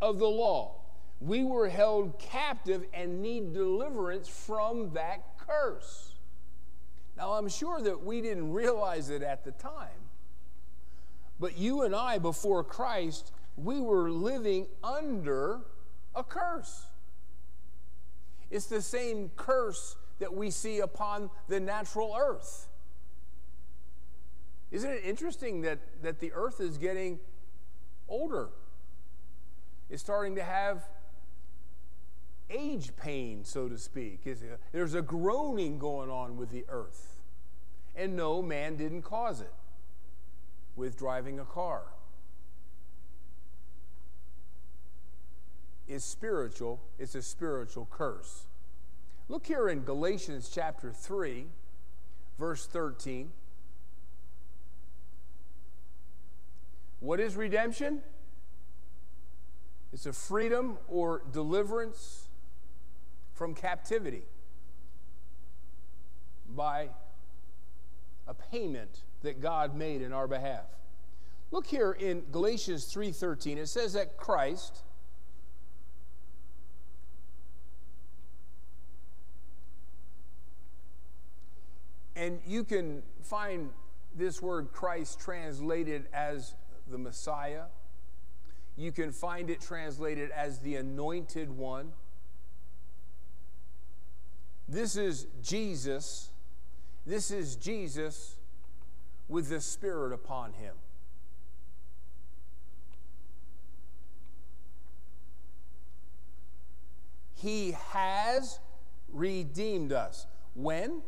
of 0.00 0.18
the 0.18 0.28
law. 0.28 0.80
We 1.20 1.44
were 1.44 1.68
held 1.68 2.18
captive 2.18 2.84
and 2.92 3.22
need 3.22 3.52
deliverance 3.52 4.26
from 4.26 4.92
that 4.94 5.38
curse. 5.38 6.14
Now, 7.16 7.32
I'm 7.32 7.48
sure 7.48 7.82
that 7.82 8.02
we 8.02 8.22
didn't 8.22 8.52
realize 8.52 9.10
it 9.10 9.22
at 9.22 9.44
the 9.44 9.52
time, 9.52 9.88
but 11.38 11.58
you 11.58 11.82
and 11.82 11.94
I, 11.94 12.18
before 12.18 12.64
Christ, 12.64 13.32
we 13.56 13.80
were 13.80 14.10
living 14.10 14.66
under 14.82 15.60
a 16.14 16.22
curse. 16.24 16.86
It's 18.50 18.66
the 18.66 18.82
same 18.82 19.30
curse 19.36 19.96
that 20.18 20.34
we 20.34 20.50
see 20.50 20.80
upon 20.80 21.30
the 21.48 21.60
natural 21.60 22.16
earth. 22.18 22.68
Isn't 24.70 24.90
it 24.90 25.02
interesting 25.04 25.62
that, 25.62 25.78
that 26.02 26.20
the 26.20 26.32
earth 26.32 26.60
is 26.60 26.78
getting 26.78 27.18
older? 28.08 28.50
It's 29.88 30.02
starting 30.02 30.36
to 30.36 30.44
have 30.44 30.88
age 32.50 32.90
pain, 32.96 33.44
so 33.44 33.68
to 33.68 33.78
speak. 33.78 34.20
There's 34.72 34.94
a 34.94 35.02
groaning 35.02 35.78
going 35.78 36.10
on 36.10 36.36
with 36.36 36.50
the 36.50 36.64
earth. 36.68 37.20
And 37.96 38.16
no, 38.16 38.42
man 38.42 38.76
didn't 38.76 39.02
cause 39.02 39.40
it 39.40 39.52
with 40.76 40.96
driving 40.96 41.40
a 41.40 41.44
car. 41.44 41.82
Is 45.90 46.04
spiritual, 46.04 46.80
it's 46.98 47.14
a 47.14 47.22
spiritual 47.22 47.88
curse. 47.90 48.46
Look 49.28 49.46
here 49.46 49.68
in 49.68 49.84
Galatians 49.84 50.48
chapter 50.52 50.92
3, 50.92 51.46
verse 52.38 52.66
13. 52.66 53.32
What 57.00 57.18
is 57.18 57.34
redemption? 57.34 58.02
It's 59.92 60.06
a 60.06 60.12
freedom 60.12 60.78
or 60.88 61.22
deliverance 61.32 62.28
from 63.32 63.54
captivity 63.54 64.22
by 66.48 66.90
a 68.28 68.34
payment 68.34 69.00
that 69.22 69.40
God 69.40 69.74
made 69.74 70.02
in 70.02 70.12
our 70.12 70.28
behalf. 70.28 70.66
Look 71.50 71.66
here 71.66 71.92
in 71.92 72.30
Galatians 72.30 72.84
3:13. 72.86 73.58
It 73.58 73.66
says 73.66 73.94
that 73.94 74.16
Christ 74.16 74.82
And 82.20 82.38
you 82.46 82.64
can 82.64 83.02
find 83.22 83.70
this 84.14 84.42
word 84.42 84.72
Christ 84.72 85.20
translated 85.20 86.06
as 86.12 86.54
the 86.86 86.98
Messiah. 86.98 87.64
You 88.76 88.92
can 88.92 89.10
find 89.10 89.48
it 89.48 89.62
translated 89.62 90.30
as 90.30 90.58
the 90.58 90.76
anointed 90.76 91.50
one. 91.50 91.92
This 94.68 94.96
is 94.96 95.28
Jesus. 95.42 96.28
This 97.06 97.30
is 97.30 97.56
Jesus 97.56 98.36
with 99.26 99.48
the 99.48 99.62
Spirit 99.62 100.12
upon 100.12 100.52
him. 100.52 100.74
He 107.32 107.74
has 107.92 108.60
redeemed 109.10 109.94
us. 109.94 110.26
When? 110.54 111.00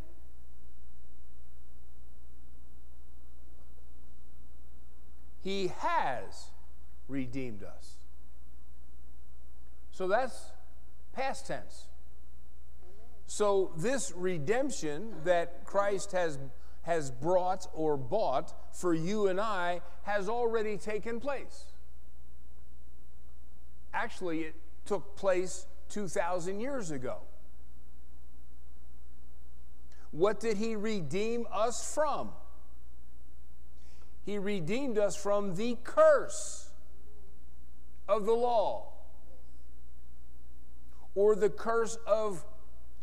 He 5.42 5.72
has 5.78 6.50
redeemed 7.08 7.62
us. 7.62 7.96
So 9.90 10.08
that's 10.08 10.52
past 11.12 11.46
tense. 11.46 11.86
So, 13.26 13.72
this 13.76 14.12
redemption 14.14 15.14
that 15.24 15.64
Christ 15.64 16.12
has, 16.12 16.38
has 16.82 17.10
brought 17.10 17.66
or 17.72 17.96
bought 17.96 18.52
for 18.74 18.92
you 18.92 19.28
and 19.28 19.40
I 19.40 19.80
has 20.02 20.28
already 20.28 20.76
taken 20.76 21.18
place. 21.18 21.64
Actually, 23.94 24.40
it 24.40 24.54
took 24.84 25.16
place 25.16 25.66
2,000 25.88 26.60
years 26.60 26.90
ago. 26.90 27.18
What 30.10 30.40
did 30.40 30.58
He 30.58 30.76
redeem 30.76 31.46
us 31.50 31.94
from? 31.94 32.32
He 34.24 34.38
redeemed 34.38 34.98
us 34.98 35.16
from 35.16 35.56
the 35.56 35.76
curse 35.82 36.70
of 38.08 38.24
the 38.24 38.32
law 38.32 38.92
or 41.14 41.34
the 41.34 41.50
curse 41.50 41.96
of 42.06 42.44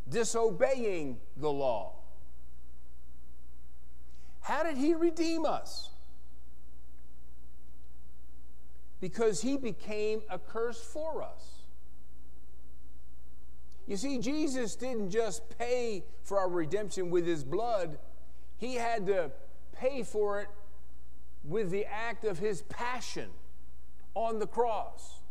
disobeying 0.10 1.18
the 1.38 1.52
law. 1.52 1.96
How 4.42 4.64
did 4.64 4.78
he 4.78 4.94
redeem 4.94 5.46
us? 5.46 5.92
Because 9.00 9.42
he 9.42 9.58
became 9.58 10.22
a 10.30 10.40
curse 10.40 10.82
for 10.82 11.22
us. 11.22 11.60
You 13.86 13.98
see, 13.98 14.20
Jesus 14.20 14.76
didn't 14.76 15.10
just 15.10 15.58
pay 15.58 16.04
for 16.24 16.40
our 16.40 16.50
redemption 16.50 17.10
with 17.10 17.26
his 17.26 17.44
blood, 17.44 17.98
he 18.58 18.76
had 18.76 19.08
to 19.08 19.32
pay 19.74 20.04
for 20.04 20.42
it 20.42 20.48
with 21.43 21.69
the 21.69 21.86
act 21.86 22.25
of 22.25 22.39
his 22.39 22.62
passion 22.63 23.30
on 24.13 24.39
the 24.39 24.47
cross. 24.47 25.21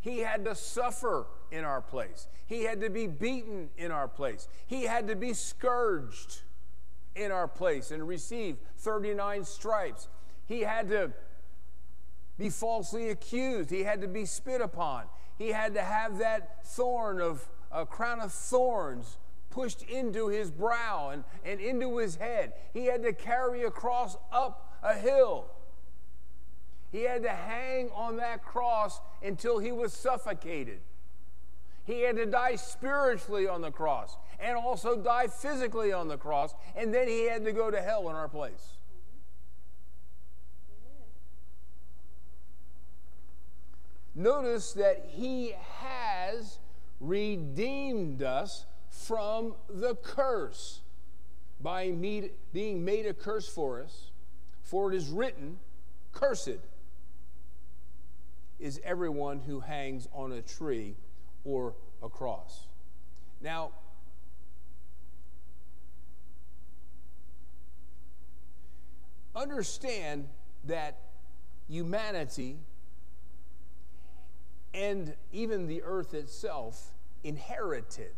He 0.00 0.18
had 0.18 0.44
to 0.44 0.54
suffer 0.54 1.26
in 1.50 1.64
our 1.64 1.80
place. 1.80 2.28
He 2.46 2.64
had 2.64 2.80
to 2.82 2.90
be 2.90 3.06
beaten 3.06 3.70
in 3.78 3.90
our 3.90 4.08
place. 4.08 4.48
He 4.66 4.82
had 4.82 5.08
to 5.08 5.16
be 5.16 5.32
scourged 5.32 6.42
in 7.14 7.30
our 7.30 7.48
place 7.48 7.90
and 7.90 8.06
receive 8.06 8.56
39 8.78 9.44
stripes. 9.44 10.08
He 10.46 10.60
had 10.60 10.90
to 10.90 11.12
be 12.36 12.50
falsely 12.50 13.10
accused. 13.10 13.70
He 13.70 13.84
had 13.84 14.00
to 14.02 14.08
be 14.08 14.26
spit 14.26 14.60
upon. 14.60 15.04
He 15.38 15.48
had 15.48 15.74
to 15.74 15.82
have 15.82 16.18
that 16.18 16.66
thorn 16.66 17.20
of 17.20 17.48
a 17.72 17.86
crown 17.86 18.20
of 18.20 18.32
thorns 18.32 19.16
pushed 19.50 19.82
into 19.82 20.28
his 20.28 20.50
brow 20.50 21.10
and, 21.10 21.24
and 21.44 21.60
into 21.60 21.96
his 21.98 22.16
head. 22.16 22.52
He 22.72 22.86
had 22.86 23.02
to 23.04 23.12
carry 23.12 23.62
a 23.62 23.70
cross 23.70 24.16
up 24.32 24.78
a 24.82 24.94
hill. 24.94 25.46
He 26.94 27.02
had 27.02 27.24
to 27.24 27.30
hang 27.30 27.90
on 27.90 28.18
that 28.18 28.44
cross 28.44 29.00
until 29.20 29.58
he 29.58 29.72
was 29.72 29.92
suffocated. 29.92 30.78
He 31.82 32.02
had 32.02 32.14
to 32.14 32.24
die 32.24 32.54
spiritually 32.54 33.48
on 33.48 33.62
the 33.62 33.72
cross 33.72 34.16
and 34.38 34.56
also 34.56 34.96
die 34.96 35.26
physically 35.26 35.92
on 35.92 36.06
the 36.06 36.16
cross, 36.16 36.54
and 36.76 36.94
then 36.94 37.08
he 37.08 37.24
had 37.24 37.44
to 37.46 37.52
go 37.52 37.68
to 37.68 37.82
hell 37.82 38.08
in 38.10 38.14
our 38.14 38.28
place. 38.28 38.76
Notice 44.14 44.72
that 44.74 45.04
he 45.10 45.52
has 45.80 46.60
redeemed 47.00 48.22
us 48.22 48.66
from 48.88 49.56
the 49.68 49.96
curse 49.96 50.82
by 51.60 51.90
being 51.90 52.84
made 52.84 53.06
a 53.06 53.14
curse 53.14 53.48
for 53.48 53.82
us, 53.82 54.12
for 54.62 54.92
it 54.92 54.96
is 54.96 55.08
written, 55.08 55.58
Cursed 56.12 56.60
is 58.58 58.80
everyone 58.84 59.40
who 59.40 59.60
hangs 59.60 60.08
on 60.12 60.32
a 60.32 60.42
tree 60.42 60.96
or 61.44 61.74
a 62.02 62.08
cross. 62.08 62.66
Now, 63.40 63.72
understand 69.34 70.28
that 70.64 70.98
humanity 71.68 72.56
and 74.72 75.14
even 75.32 75.66
the 75.66 75.82
earth 75.82 76.14
itself 76.14 76.94
inherited 77.22 78.12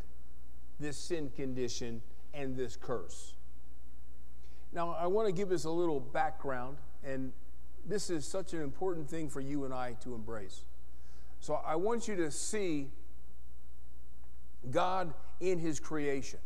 this 0.80 0.96
sin 0.96 1.30
condition 1.34 2.02
and 2.34 2.56
this 2.56 2.76
curse. 2.76 3.34
Now, 4.72 4.90
I 4.90 5.06
want 5.06 5.26
to 5.26 5.32
give 5.32 5.52
us 5.52 5.64
a 5.64 5.70
little 5.70 6.00
background 6.00 6.76
and 7.04 7.32
this 7.86 8.10
is 8.10 8.26
such 8.26 8.52
an 8.52 8.62
important 8.62 9.08
thing 9.08 9.28
for 9.28 9.40
you 9.40 9.64
and 9.64 9.72
I 9.72 9.92
to 10.02 10.14
embrace. 10.14 10.62
So 11.40 11.60
I 11.64 11.76
want 11.76 12.08
you 12.08 12.16
to 12.16 12.30
see 12.30 12.90
God 14.70 15.14
in 15.40 15.58
His 15.58 15.78
creation. 15.78 16.40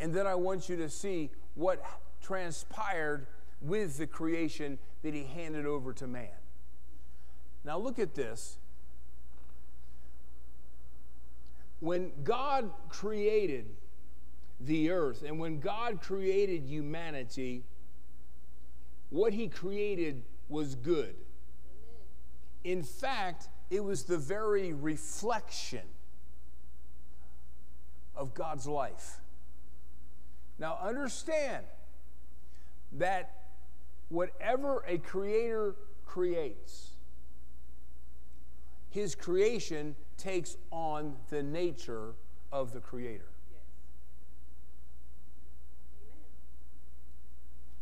And 0.00 0.12
then 0.12 0.26
I 0.26 0.34
want 0.34 0.68
you 0.68 0.76
to 0.76 0.88
see 0.88 1.30
what 1.54 1.84
transpired 2.20 3.26
with 3.60 3.98
the 3.98 4.06
creation 4.06 4.78
that 5.02 5.14
He 5.14 5.24
handed 5.24 5.66
over 5.66 5.92
to 5.94 6.06
man. 6.06 6.28
Now 7.64 7.78
look 7.78 7.98
at 7.98 8.14
this. 8.14 8.56
When 11.78 12.12
God 12.24 12.70
created 12.88 13.66
the 14.60 14.90
earth 14.90 15.24
and 15.26 15.38
when 15.38 15.60
God 15.60 16.00
created 16.00 16.64
humanity, 16.64 17.64
what 19.12 19.34
he 19.34 19.46
created 19.46 20.22
was 20.48 20.74
good. 20.74 21.14
In 22.64 22.82
fact, 22.82 23.48
it 23.70 23.84
was 23.84 24.04
the 24.04 24.16
very 24.16 24.72
reflection 24.72 25.82
of 28.16 28.32
God's 28.32 28.66
life. 28.66 29.20
Now, 30.58 30.78
understand 30.82 31.66
that 32.92 33.42
whatever 34.08 34.82
a 34.86 34.96
creator 34.96 35.74
creates, 36.06 36.92
his 38.88 39.14
creation 39.14 39.94
takes 40.16 40.56
on 40.70 41.16
the 41.28 41.42
nature 41.42 42.14
of 42.50 42.72
the 42.72 42.80
creator. 42.80 43.31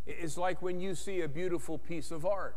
It's 0.07 0.37
like 0.37 0.63
when 0.63 0.81
you 0.81 0.95
see 0.95 1.21
a 1.21 1.29
beautiful 1.29 1.79
piece 1.79 2.11
of 2.11 2.25
art. 2.25 2.57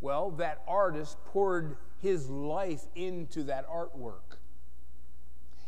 Well, 0.00 0.30
that 0.32 0.62
artist 0.68 1.16
poured 1.26 1.76
his 2.00 2.28
life 2.28 2.82
into 2.94 3.44
that 3.44 3.68
artwork. 3.68 4.38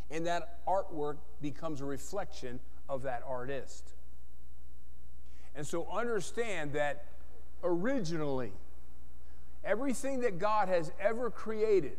And 0.09 0.25
that 0.27 0.59
artwork 0.67 1.17
becomes 1.41 1.81
a 1.81 1.85
reflection 1.85 2.59
of 2.87 3.03
that 3.03 3.23
artist. 3.27 3.93
And 5.55 5.65
so 5.65 5.87
understand 5.91 6.73
that 6.73 7.05
originally, 7.63 8.51
everything 9.63 10.21
that 10.21 10.37
God 10.37 10.69
has 10.69 10.91
ever 10.99 11.29
created, 11.29 11.97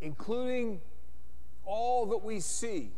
including 0.00 0.80
all 1.64 2.06
that 2.06 2.22
we 2.22 2.40
see, 2.40 2.90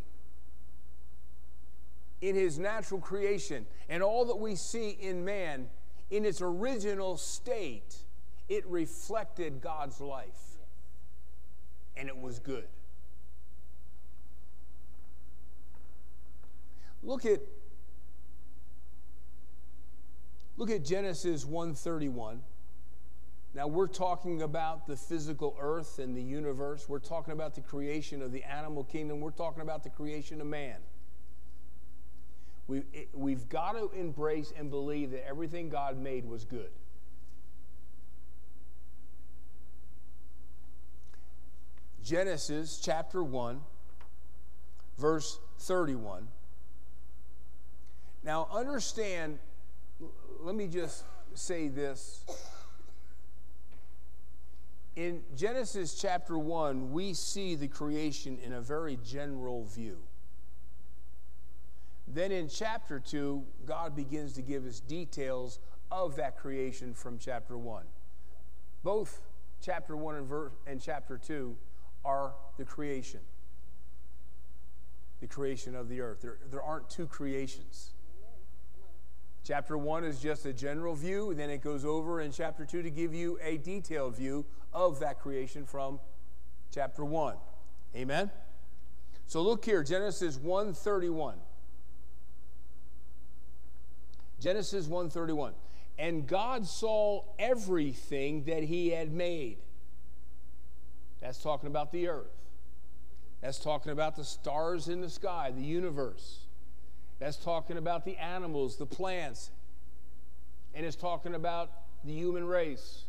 in 2.24 2.34
his 2.34 2.58
natural 2.58 3.00
creation 3.00 3.66
and 3.90 4.02
all 4.02 4.24
that 4.24 4.36
we 4.36 4.54
see 4.54 4.90
in 4.90 5.24
man, 5.24 5.68
in 6.10 6.24
its 6.24 6.40
original 6.40 7.18
state, 7.18 7.96
it 8.48 8.66
reflected 8.66 9.60
God's 9.60 10.00
life. 10.00 10.58
And 11.96 12.08
it 12.08 12.16
was 12.16 12.38
good. 12.38 12.66
Look 17.02 17.26
at 17.26 17.40
Look 20.56 20.70
at 20.70 20.84
Genesis 20.84 21.44
131. 21.44 22.40
Now 23.54 23.66
we're 23.66 23.88
talking 23.88 24.42
about 24.42 24.86
the 24.86 24.96
physical 24.96 25.56
earth 25.60 25.98
and 25.98 26.16
the 26.16 26.22
universe. 26.22 26.88
We're 26.88 27.00
talking 27.00 27.32
about 27.32 27.56
the 27.56 27.60
creation 27.60 28.22
of 28.22 28.30
the 28.30 28.44
animal 28.44 28.84
kingdom. 28.84 29.20
We're 29.20 29.30
talking 29.32 29.62
about 29.62 29.82
the 29.82 29.90
creation 29.90 30.40
of 30.40 30.46
man. 30.46 30.76
We, 32.66 32.82
we've 33.12 33.48
got 33.48 33.72
to 33.72 33.90
embrace 33.98 34.52
and 34.56 34.70
believe 34.70 35.10
that 35.10 35.26
everything 35.26 35.68
God 35.68 35.98
made 35.98 36.24
was 36.24 36.44
good. 36.44 36.70
Genesis 42.02 42.80
chapter 42.82 43.22
1, 43.22 43.60
verse 44.98 45.38
31. 45.60 46.28
Now, 48.22 48.48
understand, 48.52 49.38
let 50.40 50.54
me 50.54 50.66
just 50.66 51.04
say 51.34 51.68
this. 51.68 52.24
In 54.96 55.22
Genesis 55.36 55.94
chapter 56.00 56.38
1, 56.38 56.92
we 56.92 57.14
see 57.14 57.54
the 57.54 57.68
creation 57.68 58.38
in 58.44 58.52
a 58.52 58.60
very 58.60 58.98
general 59.04 59.64
view. 59.64 59.98
Then 62.06 62.32
in 62.32 62.48
chapter 62.48 63.00
2, 63.00 63.42
God 63.64 63.96
begins 63.96 64.34
to 64.34 64.42
give 64.42 64.66
us 64.66 64.80
details 64.80 65.58
of 65.90 66.16
that 66.16 66.36
creation 66.36 66.94
from 66.94 67.18
chapter 67.18 67.56
1. 67.56 67.84
Both 68.82 69.22
chapter 69.62 69.96
1 69.96 70.16
and, 70.16 70.26
verse, 70.26 70.52
and 70.66 70.80
chapter 70.80 71.18
2 71.18 71.56
are 72.04 72.34
the 72.58 72.64
creation. 72.64 73.20
The 75.20 75.26
creation 75.26 75.74
of 75.74 75.88
the 75.88 76.00
earth. 76.02 76.20
There, 76.20 76.38
there 76.50 76.62
aren't 76.62 76.90
two 76.90 77.06
creations. 77.06 77.92
Chapter 79.44 79.76
1 79.76 80.04
is 80.04 80.20
just 80.20 80.46
a 80.46 80.52
general 80.52 80.94
view, 80.94 81.30
and 81.30 81.38
then 81.38 81.50
it 81.50 81.62
goes 81.62 81.84
over 81.84 82.20
in 82.20 82.32
chapter 82.32 82.64
2 82.64 82.82
to 82.82 82.90
give 82.90 83.14
you 83.14 83.38
a 83.42 83.58
detailed 83.58 84.16
view 84.16 84.44
of 84.72 85.00
that 85.00 85.20
creation 85.20 85.66
from 85.66 86.00
chapter 86.70 87.04
1. 87.04 87.36
Amen? 87.94 88.30
So 89.26 89.42
look 89.42 89.64
here, 89.64 89.82
Genesis 89.82 90.38
1:31. 90.38 91.34
Genesis 94.40 94.86
1:31. 94.86 95.54
And 95.98 96.26
God 96.26 96.66
saw 96.66 97.24
everything 97.38 98.44
that 98.44 98.64
he 98.64 98.90
had 98.90 99.12
made. 99.12 99.58
That's 101.20 101.40
talking 101.42 101.68
about 101.68 101.92
the 101.92 102.08
earth. 102.08 102.34
That's 103.40 103.58
talking 103.58 103.92
about 103.92 104.16
the 104.16 104.24
stars 104.24 104.88
in 104.88 105.00
the 105.00 105.08
sky, 105.08 105.52
the 105.54 105.62
universe. 105.62 106.46
That's 107.18 107.36
talking 107.36 107.76
about 107.76 108.04
the 108.04 108.16
animals, 108.16 108.76
the 108.76 108.86
plants. 108.86 109.50
And 110.74 110.84
it's 110.84 110.96
talking 110.96 111.34
about 111.34 111.70
the 112.04 112.12
human 112.12 112.44
race. 112.46 113.04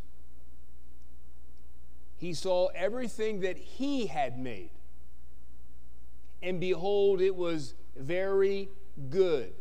He 2.17 2.33
saw 2.33 2.67
everything 2.67 3.41
that 3.41 3.57
he 3.57 4.07
had 4.07 4.37
made. 4.39 4.71
And 6.41 6.59
behold, 6.59 7.21
it 7.21 7.35
was 7.35 7.73
very 7.95 8.69
good. 9.09 9.53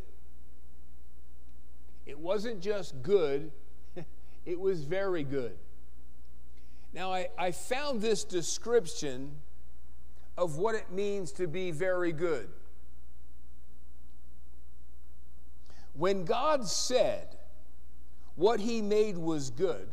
It 2.07 2.19
wasn't 2.19 2.61
just 2.61 3.03
good, 3.03 3.51
it 4.47 4.59
was 4.59 4.85
very 4.85 5.25
good. 5.25 5.57
Now, 6.93 7.13
I, 7.13 7.29
I 7.37 7.51
found 7.51 8.01
this 8.01 8.25
description 8.25 9.33
of 10.37 10.59
what 10.59 10.75
it 10.75 10.91
means 10.91 11.33
to 11.33 11.47
be 11.47 11.71
very 11.71 12.13
good. 12.13 12.49
When 15.95 16.25
God 16.25 16.67
said 16.67 17.37
what 18.35 18.61
he 18.61 18.83
made 18.83 19.17
was 19.17 19.51
good, 19.51 19.89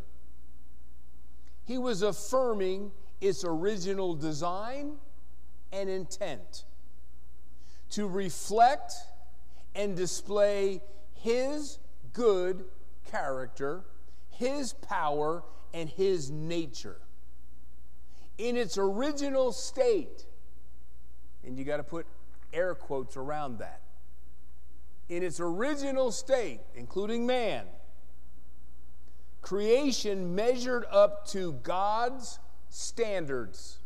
he 1.63 1.77
was 1.77 2.01
affirming 2.01 2.91
its 3.19 3.43
original 3.45 4.15
design 4.15 4.93
and 5.71 5.89
intent 5.89 6.65
to 7.91 8.07
reflect 8.07 8.93
and 9.75 9.95
display 9.95 10.81
his 11.13 11.77
good 12.13 12.65
character, 13.09 13.83
his 14.29 14.73
power, 14.73 15.43
and 15.73 15.89
his 15.89 16.31
nature. 16.31 16.99
In 18.37 18.57
its 18.57 18.77
original 18.77 19.51
state, 19.51 20.25
and 21.45 21.57
you 21.57 21.63
got 21.63 21.77
to 21.77 21.83
put 21.83 22.05
air 22.53 22.75
quotes 22.75 23.17
around 23.17 23.59
that. 23.59 23.81
In 25.09 25.23
its 25.23 25.39
original 25.39 26.11
state, 26.11 26.61
including 26.75 27.25
man, 27.25 27.65
creation 29.41 30.33
measured 30.35 30.85
up 30.91 31.27
to 31.27 31.53
God's 31.63 32.39
standards. 32.69 33.77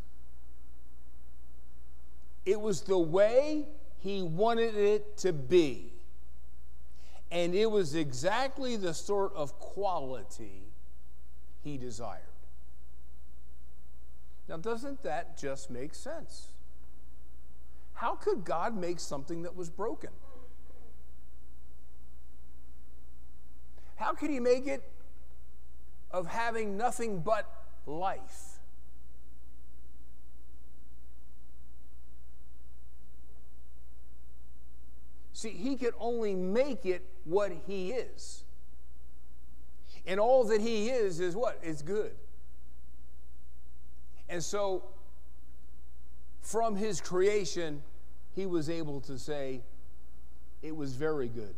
It 2.44 2.60
was 2.60 2.82
the 2.82 2.98
way 2.98 3.66
He 3.98 4.22
wanted 4.22 4.76
it 4.76 5.16
to 5.18 5.32
be. 5.32 5.95
And 7.36 7.54
it 7.54 7.70
was 7.70 7.94
exactly 7.94 8.76
the 8.76 8.94
sort 8.94 9.34
of 9.34 9.58
quality 9.58 10.72
He 11.62 11.76
desired. 11.76 12.22
Now, 14.48 14.56
doesn't 14.56 15.02
that 15.02 15.36
just 15.36 15.70
make 15.70 15.94
sense? 15.94 16.48
How 17.92 18.14
could 18.14 18.46
God 18.46 18.74
make 18.74 18.98
something 18.98 19.42
that 19.42 19.54
was 19.54 19.68
broken? 19.68 20.12
How 23.96 24.14
could 24.14 24.30
He 24.30 24.40
make 24.40 24.66
it 24.66 24.82
of 26.10 26.28
having 26.28 26.78
nothing 26.78 27.20
but 27.20 27.44
life? 27.84 28.55
See, 35.36 35.50
He 35.50 35.76
could 35.76 35.92
only 36.00 36.34
make 36.34 36.86
it 36.86 37.04
what 37.24 37.52
He 37.66 37.92
is. 37.92 38.42
And 40.06 40.18
all 40.18 40.44
that 40.44 40.62
He 40.62 40.88
is 40.88 41.20
is 41.20 41.36
what? 41.36 41.60
Is 41.62 41.82
good. 41.82 42.12
And 44.30 44.42
so 44.42 44.84
from 46.40 46.74
his 46.74 47.02
creation, 47.02 47.82
he 48.34 48.46
was 48.46 48.70
able 48.70 49.02
to 49.02 49.18
say, 49.18 49.60
It 50.62 50.74
was 50.74 50.94
very 50.94 51.28
good. 51.28 51.54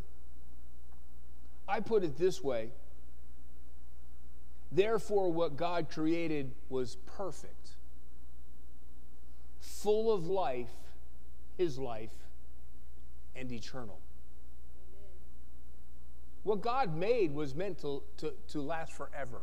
I 1.68 1.78
put 1.78 2.02
it 2.02 2.18
this 2.18 2.42
way 2.42 2.70
Therefore, 4.72 5.30
what 5.30 5.56
God 5.56 5.88
created 5.88 6.50
was 6.68 6.96
perfect, 7.16 7.76
full 9.60 10.12
of 10.12 10.26
life, 10.26 10.74
his 11.56 11.78
life, 11.78 12.10
and 13.38 13.50
eternal. 13.52 14.00
What 16.42 16.62
God 16.62 16.96
made 16.96 17.34
was 17.34 17.54
meant 17.54 17.78
to, 17.80 18.02
to, 18.18 18.32
to 18.48 18.60
last 18.60 18.92
forever. 18.92 19.42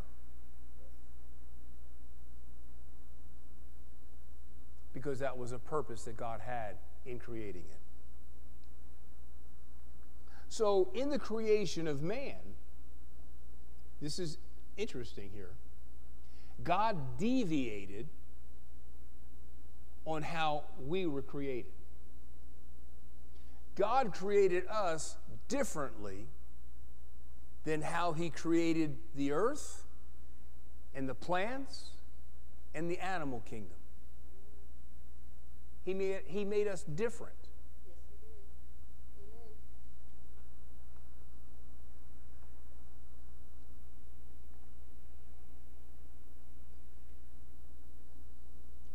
because 4.95 5.19
that 5.19 5.37
was 5.37 5.51
a 5.51 5.59
purpose 5.59 6.05
that 6.05 6.15
God 6.15 6.39
had 6.39 6.77
in 7.05 7.19
creating 7.19 7.65
it. 7.69 7.79
So, 10.47 10.89
in 10.93 11.09
the 11.09 11.19
creation 11.19 11.85
of 11.85 12.01
man, 12.01 12.37
this 14.01 14.17
is 14.17 14.37
interesting 14.77 15.29
here. 15.33 15.51
God 16.63 17.17
deviated 17.17 18.07
on 20.05 20.21
how 20.21 20.63
we 20.87 21.05
were 21.05 21.21
created. 21.21 21.73
God 23.75 24.13
created 24.13 24.65
us 24.67 25.17
differently 25.47 26.27
than 27.65 27.81
how 27.81 28.13
He 28.13 28.29
created 28.29 28.97
the 29.15 29.31
earth 29.31 29.83
and 30.93 31.09
the 31.09 31.15
plants 31.15 31.89
and 32.73 32.89
the 32.89 32.99
animal 32.99 33.41
kingdom. 33.49 33.77
He 35.83 35.93
made, 35.93 36.21
he 36.25 36.45
made 36.45 36.67
us 36.67 36.83
different. 36.83 37.33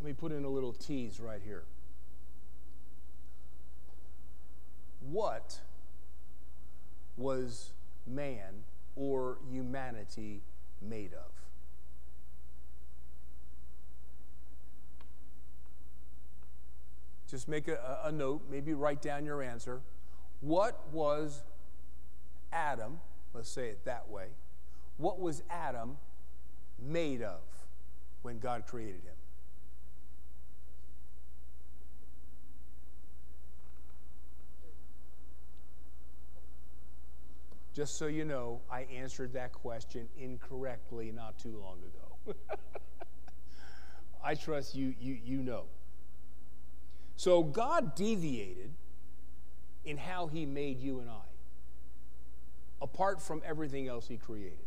Let 0.00 0.06
me 0.06 0.12
put 0.14 0.32
in 0.32 0.44
a 0.44 0.48
little 0.48 0.72
tease 0.72 1.20
right 1.20 1.42
here. 1.44 1.64
What 5.00 5.60
was 7.16 7.72
man 8.06 8.64
or 8.96 9.38
humanity 9.50 10.42
made 10.80 11.12
of? 11.14 11.40
just 17.30 17.48
make 17.48 17.68
a, 17.68 18.00
a 18.04 18.12
note, 18.12 18.42
maybe 18.50 18.74
write 18.74 19.00
down 19.00 19.24
your 19.24 19.42
answer. 19.42 19.80
What 20.40 20.80
was 20.92 21.42
Adam, 22.52 22.98
let's 23.32 23.48
say 23.48 23.68
it 23.68 23.84
that 23.84 24.08
way, 24.10 24.26
what 24.96 25.20
was 25.20 25.42
Adam 25.48 25.96
made 26.82 27.22
of 27.22 27.40
when 28.22 28.38
God 28.40 28.66
created 28.66 29.02
him? 29.04 29.09
Just 37.80 37.96
so 37.96 38.08
you 38.08 38.26
know, 38.26 38.60
I 38.70 38.82
answered 38.94 39.32
that 39.32 39.54
question 39.54 40.06
incorrectly 40.18 41.12
not 41.12 41.38
too 41.38 41.58
long 41.58 41.78
ago. 41.78 42.36
I 44.22 44.34
trust 44.34 44.74
you, 44.74 44.94
you, 45.00 45.16
you 45.24 45.38
know. 45.38 45.62
So 47.16 47.42
God 47.42 47.94
deviated 47.94 48.70
in 49.86 49.96
how 49.96 50.26
He 50.26 50.44
made 50.44 50.78
you 50.78 51.00
and 51.00 51.08
I, 51.08 51.24
apart 52.82 53.22
from 53.22 53.40
everything 53.46 53.88
else 53.88 54.06
He 54.06 54.18
created. 54.18 54.58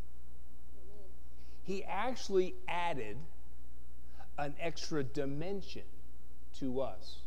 He 1.62 1.84
actually 1.84 2.56
added 2.68 3.18
an 4.40 4.56
extra 4.60 5.04
dimension 5.04 5.84
to 6.62 6.82
us 6.82 7.18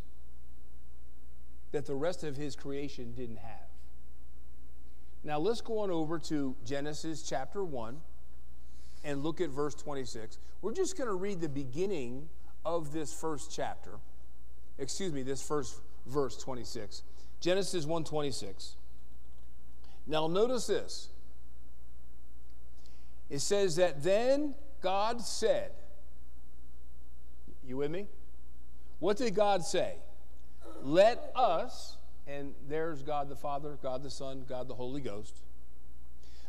that 1.70 1.86
the 1.86 1.94
rest 1.94 2.24
of 2.24 2.36
His 2.36 2.56
creation 2.56 3.12
didn't 3.14 3.38
have. 3.38 3.65
Now 5.26 5.40
let's 5.40 5.60
go 5.60 5.80
on 5.80 5.90
over 5.90 6.20
to 6.20 6.54
Genesis 6.64 7.24
chapter 7.24 7.64
1 7.64 8.00
and 9.02 9.24
look 9.24 9.40
at 9.40 9.50
verse 9.50 9.74
26. 9.74 10.38
We're 10.62 10.72
just 10.72 10.96
going 10.96 11.08
to 11.08 11.16
read 11.16 11.40
the 11.40 11.48
beginning 11.48 12.28
of 12.64 12.92
this 12.92 13.12
first 13.12 13.50
chapter. 13.52 13.98
Excuse 14.78 15.12
me, 15.12 15.24
this 15.24 15.42
first 15.42 15.80
verse 16.06 16.36
26. 16.36 17.02
Genesis 17.40 17.86
1:26. 17.86 18.76
Now 20.06 20.28
notice 20.28 20.68
this. 20.68 21.08
It 23.28 23.40
says 23.40 23.74
that 23.76 24.04
then 24.04 24.54
God 24.80 25.20
said, 25.20 25.72
You 27.66 27.78
with 27.78 27.90
me? 27.90 28.06
What 29.00 29.16
did 29.16 29.34
God 29.34 29.64
say? 29.64 29.96
Let 30.82 31.32
us, 31.34 31.95
and 32.26 32.54
there's 32.68 33.02
God 33.02 33.28
the 33.28 33.36
Father, 33.36 33.78
God 33.82 34.02
the 34.02 34.10
Son, 34.10 34.44
God 34.48 34.68
the 34.68 34.74
Holy 34.74 35.00
Ghost. 35.00 35.36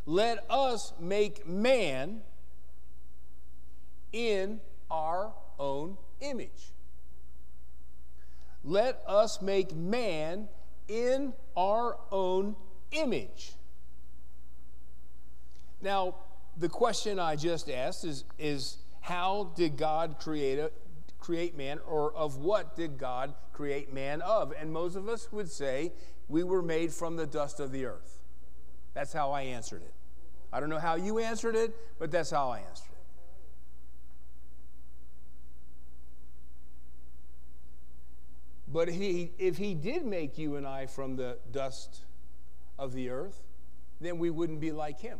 Let 0.05 0.45
us 0.49 0.93
make 0.99 1.47
man 1.47 2.21
in 4.11 4.61
our 4.89 5.33
own 5.59 5.97
image. 6.21 6.71
Let 8.63 9.01
us 9.07 9.41
make 9.41 9.75
man 9.75 10.47
in 10.87 11.33
our 11.55 11.97
own 12.11 12.55
image. 12.91 13.53
Now, 15.81 16.15
the 16.57 16.69
question 16.69 17.19
I 17.19 17.35
just 17.35 17.69
asked 17.69 18.03
is, 18.03 18.23
is 18.39 18.77
how 19.01 19.51
did 19.55 19.77
God 19.77 20.17
create, 20.19 20.59
create 21.19 21.57
man, 21.57 21.79
or 21.87 22.13
of 22.15 22.37
what 22.37 22.75
did 22.75 22.97
God 22.97 23.33
create 23.53 23.93
man 23.93 24.21
of? 24.21 24.53
And 24.59 24.71
most 24.71 24.95
of 24.95 25.07
us 25.09 25.31
would 25.31 25.51
say 25.51 25.93
we 26.27 26.43
were 26.43 26.61
made 26.61 26.93
from 26.93 27.15
the 27.15 27.25
dust 27.25 27.59
of 27.59 27.71
the 27.71 27.85
earth. 27.85 28.23
That's 28.93 29.13
how 29.13 29.31
I 29.31 29.41
answered 29.43 29.81
it. 29.81 29.93
I 30.51 30.59
don't 30.59 30.69
know 30.69 30.79
how 30.79 30.95
you 30.95 31.19
answered 31.19 31.55
it, 31.55 31.75
but 31.99 32.11
that's 32.11 32.31
how 32.31 32.49
I 32.49 32.59
answered 32.59 32.91
it. 32.91 32.97
But 38.67 38.89
he, 38.89 39.31
if 39.37 39.57
he 39.57 39.73
did 39.73 40.05
make 40.05 40.37
you 40.37 40.55
and 40.55 40.67
I 40.67 40.87
from 40.87 41.15
the 41.15 41.37
dust 41.51 42.01
of 42.77 42.93
the 42.93 43.09
earth, 43.09 43.41
then 44.01 44.19
we 44.19 44.29
wouldn't 44.29 44.59
be 44.59 44.71
like 44.71 44.99
him. 44.99 45.19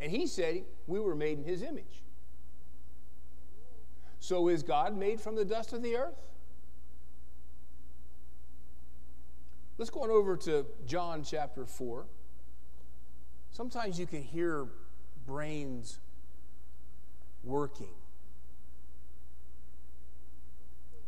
And 0.00 0.10
he 0.10 0.26
said 0.26 0.62
we 0.86 1.00
were 1.00 1.14
made 1.14 1.38
in 1.38 1.44
his 1.44 1.62
image. 1.62 2.02
So 4.20 4.48
is 4.48 4.62
God 4.62 4.96
made 4.96 5.20
from 5.20 5.36
the 5.36 5.44
dust 5.44 5.72
of 5.72 5.82
the 5.82 5.96
earth? 5.96 6.18
Let's 9.78 9.90
go 9.90 10.02
on 10.02 10.10
over 10.10 10.36
to 10.38 10.66
John 10.86 11.22
chapter 11.22 11.64
4. 11.64 12.04
Sometimes 13.52 13.98
you 13.98 14.06
can 14.06 14.22
hear 14.22 14.66
brains 15.26 16.00
working. 17.44 17.94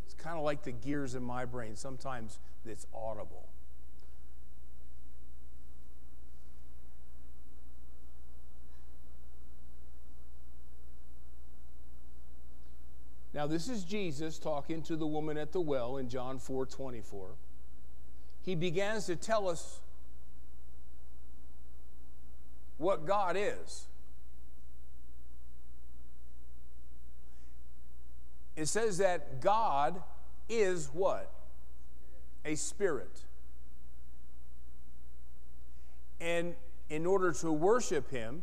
It's 0.05 0.15
kind 0.15 0.39
of 0.39 0.45
like 0.45 0.63
the 0.63 0.73
gears 0.73 1.15
in 1.15 1.23
my 1.23 1.45
brain. 1.45 1.75
Sometimes 1.75 2.39
it's 2.65 2.87
audible. 2.95 3.49
Now, 13.41 13.47
this 13.47 13.71
is 13.71 13.85
Jesus 13.85 14.39
talking 14.39 14.83
to 14.83 14.97
the 14.97 15.07
woman 15.07 15.39
at 15.39 15.51
the 15.51 15.63
well 15.63 15.97
in 15.97 16.11
John 16.11 16.39
4 16.39 16.67
24. 16.67 17.37
He 18.43 18.55
begins 18.55 19.07
to 19.07 19.17
tell 19.17 19.49
us 19.49 19.81
what 22.77 23.07
God 23.07 23.39
is. 23.39 23.87
It 28.57 28.67
says 28.67 28.99
that 28.99 29.41
God 29.41 30.03
is 30.51 30.91
what? 30.93 31.33
A 32.45 32.57
spirit. 32.57 33.25
And 36.21 36.57
in 36.91 37.07
order 37.07 37.33
to 37.33 37.51
worship 37.51 38.11
him, 38.11 38.43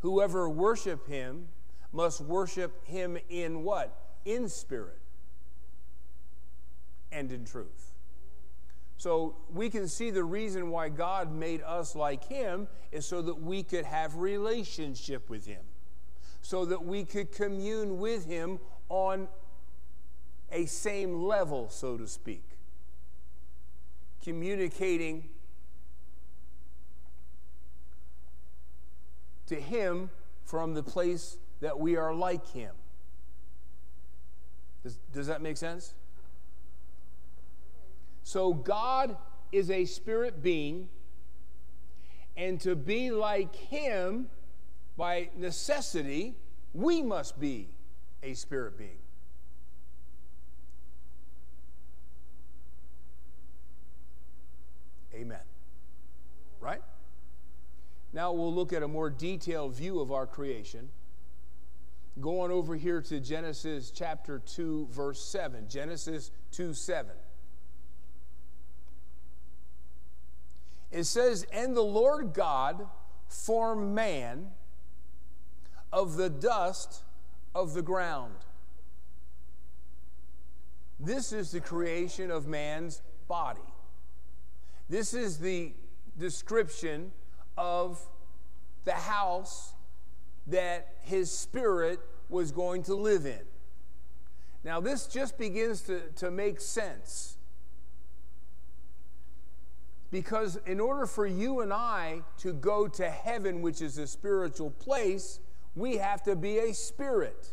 whoever 0.00 0.48
worship 0.48 1.06
him 1.06 1.46
must 1.94 2.20
worship 2.20 2.84
him 2.86 3.16
in 3.30 3.62
what? 3.62 3.96
In 4.24 4.48
spirit 4.48 5.00
and 7.12 7.30
in 7.30 7.44
truth. 7.44 7.92
So 8.96 9.36
we 9.52 9.70
can 9.70 9.86
see 9.86 10.10
the 10.10 10.24
reason 10.24 10.70
why 10.70 10.88
God 10.88 11.32
made 11.32 11.62
us 11.62 11.94
like 11.94 12.24
him 12.24 12.66
is 12.90 13.06
so 13.06 13.22
that 13.22 13.40
we 13.40 13.62
could 13.62 13.84
have 13.84 14.16
relationship 14.16 15.30
with 15.30 15.46
him. 15.46 15.62
So 16.42 16.64
that 16.66 16.84
we 16.84 17.04
could 17.04 17.32
commune 17.32 17.98
with 17.98 18.26
him 18.26 18.58
on 18.88 19.28
a 20.50 20.66
same 20.66 21.22
level, 21.22 21.68
so 21.70 21.96
to 21.96 22.06
speak. 22.06 22.44
Communicating 24.22 25.28
to 29.46 29.56
him 29.56 30.10
from 30.44 30.74
the 30.74 30.82
place 30.82 31.36
that 31.64 31.80
we 31.80 31.96
are 31.96 32.12
like 32.12 32.46
him. 32.50 32.74
Does, 34.82 34.98
does 35.14 35.26
that 35.28 35.40
make 35.40 35.56
sense? 35.56 35.94
So, 38.22 38.52
God 38.52 39.16
is 39.50 39.70
a 39.70 39.86
spirit 39.86 40.42
being, 40.42 40.90
and 42.36 42.60
to 42.60 42.76
be 42.76 43.10
like 43.10 43.56
him, 43.56 44.26
by 44.98 45.30
necessity, 45.38 46.34
we 46.74 47.00
must 47.00 47.40
be 47.40 47.70
a 48.22 48.34
spirit 48.34 48.76
being. 48.76 48.98
Amen. 55.14 55.40
Right? 56.60 56.82
Now 58.12 58.32
we'll 58.32 58.54
look 58.54 58.74
at 58.74 58.82
a 58.82 58.88
more 58.88 59.08
detailed 59.08 59.74
view 59.74 60.00
of 60.00 60.12
our 60.12 60.26
creation. 60.26 60.90
Going 62.20 62.52
over 62.52 62.76
here 62.76 63.00
to 63.02 63.18
Genesis 63.18 63.90
chapter 63.90 64.38
2, 64.38 64.88
verse 64.92 65.20
7. 65.20 65.68
Genesis 65.68 66.30
2 66.52 66.72
7. 66.72 67.10
It 70.92 71.04
says, 71.04 71.44
And 71.52 71.76
the 71.76 71.82
Lord 71.82 72.32
God 72.32 72.86
formed 73.26 73.94
man 73.94 74.52
of 75.92 76.16
the 76.16 76.30
dust 76.30 77.02
of 77.52 77.74
the 77.74 77.82
ground. 77.82 78.34
This 81.00 81.32
is 81.32 81.50
the 81.50 81.60
creation 81.60 82.30
of 82.30 82.46
man's 82.46 83.02
body. 83.26 83.60
This 84.88 85.14
is 85.14 85.38
the 85.38 85.72
description 86.16 87.10
of 87.58 88.00
the 88.84 88.92
house 88.92 89.73
that 90.46 90.88
his 91.02 91.30
spirit 91.30 92.00
was 92.28 92.50
going 92.50 92.82
to 92.84 92.94
live 92.94 93.26
in. 93.26 93.42
Now, 94.64 94.80
this 94.80 95.06
just 95.06 95.38
begins 95.38 95.82
to, 95.82 96.00
to 96.16 96.30
make 96.30 96.60
sense. 96.60 97.36
Because 100.10 100.56
in 100.64 100.80
order 100.80 101.06
for 101.06 101.26
you 101.26 101.60
and 101.60 101.72
I 101.72 102.22
to 102.38 102.52
go 102.52 102.86
to 102.88 103.10
heaven, 103.10 103.62
which 103.62 103.82
is 103.82 103.98
a 103.98 104.06
spiritual 104.06 104.70
place, 104.70 105.40
we 105.74 105.96
have 105.96 106.22
to 106.22 106.36
be 106.36 106.58
a 106.58 106.72
spirit. 106.72 107.52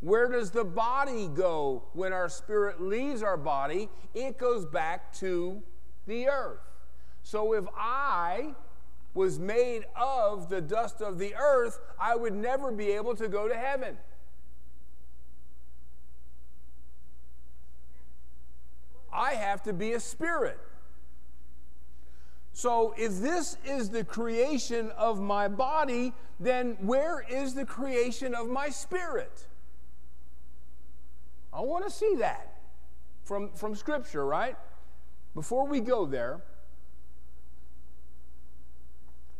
Where 0.00 0.28
does 0.28 0.50
the 0.50 0.64
body 0.64 1.28
go 1.28 1.84
when 1.92 2.12
our 2.12 2.28
spirit 2.28 2.80
leaves 2.80 3.22
our 3.22 3.36
body? 3.36 3.88
It 4.14 4.38
goes 4.38 4.64
back 4.64 5.12
to 5.14 5.62
the 6.06 6.28
earth. 6.28 6.60
So 7.22 7.52
if 7.52 7.64
I 7.76 8.54
was 9.14 9.38
made 9.38 9.84
of 9.96 10.48
the 10.48 10.60
dust 10.60 11.00
of 11.00 11.18
the 11.18 11.34
earth, 11.34 11.80
I 11.98 12.14
would 12.14 12.34
never 12.34 12.70
be 12.70 12.90
able 12.90 13.16
to 13.16 13.28
go 13.28 13.48
to 13.48 13.54
heaven. 13.54 13.96
I 19.12 19.32
have 19.32 19.62
to 19.64 19.72
be 19.72 19.92
a 19.92 20.00
spirit. 20.00 20.58
So, 22.52 22.94
if 22.98 23.20
this 23.20 23.56
is 23.64 23.90
the 23.90 24.04
creation 24.04 24.90
of 24.96 25.20
my 25.20 25.48
body, 25.48 26.12
then 26.40 26.76
where 26.80 27.24
is 27.28 27.54
the 27.54 27.64
creation 27.64 28.34
of 28.34 28.48
my 28.48 28.68
spirit? 28.68 29.46
I 31.52 31.60
want 31.60 31.84
to 31.84 31.90
see 31.90 32.16
that 32.18 32.58
from, 33.24 33.50
from 33.52 33.74
Scripture, 33.74 34.26
right? 34.26 34.56
Before 35.34 35.66
we 35.66 35.80
go 35.80 36.04
there, 36.04 36.40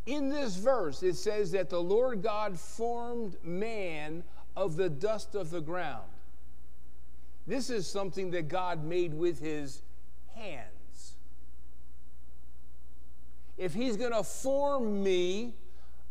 in 0.09 0.29
this 0.29 0.55
verse, 0.55 1.03
it 1.03 1.15
says 1.15 1.51
that 1.51 1.69
the 1.69 1.81
Lord 1.81 2.23
God 2.23 2.59
formed 2.59 3.37
man 3.43 4.23
of 4.55 4.75
the 4.75 4.89
dust 4.89 5.35
of 5.35 5.51
the 5.51 5.61
ground. 5.61 6.09
This 7.45 7.69
is 7.69 7.87
something 7.87 8.31
that 8.31 8.47
God 8.47 8.83
made 8.83 9.13
with 9.13 9.39
his 9.39 9.81
hands. 10.35 10.79
if 13.59 13.73
he's 13.73 13.97
going 13.97 14.13
to 14.13 14.23
form 14.23 15.03
me 15.03 15.53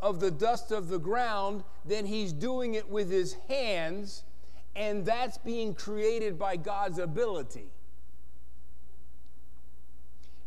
of 0.00 0.20
the 0.20 0.30
dust 0.30 0.70
of 0.70 0.88
the 0.88 0.98
ground, 0.98 1.64
then 1.84 2.04
he's 2.04 2.32
doing 2.32 2.74
it 2.74 2.88
with 2.88 3.10
his 3.10 3.34
hands, 3.48 4.22
and 4.76 5.04
that's 5.04 5.38
being 5.38 5.74
created 5.74 6.38
by 6.38 6.56
God's 6.56 6.98
ability. 6.98 7.70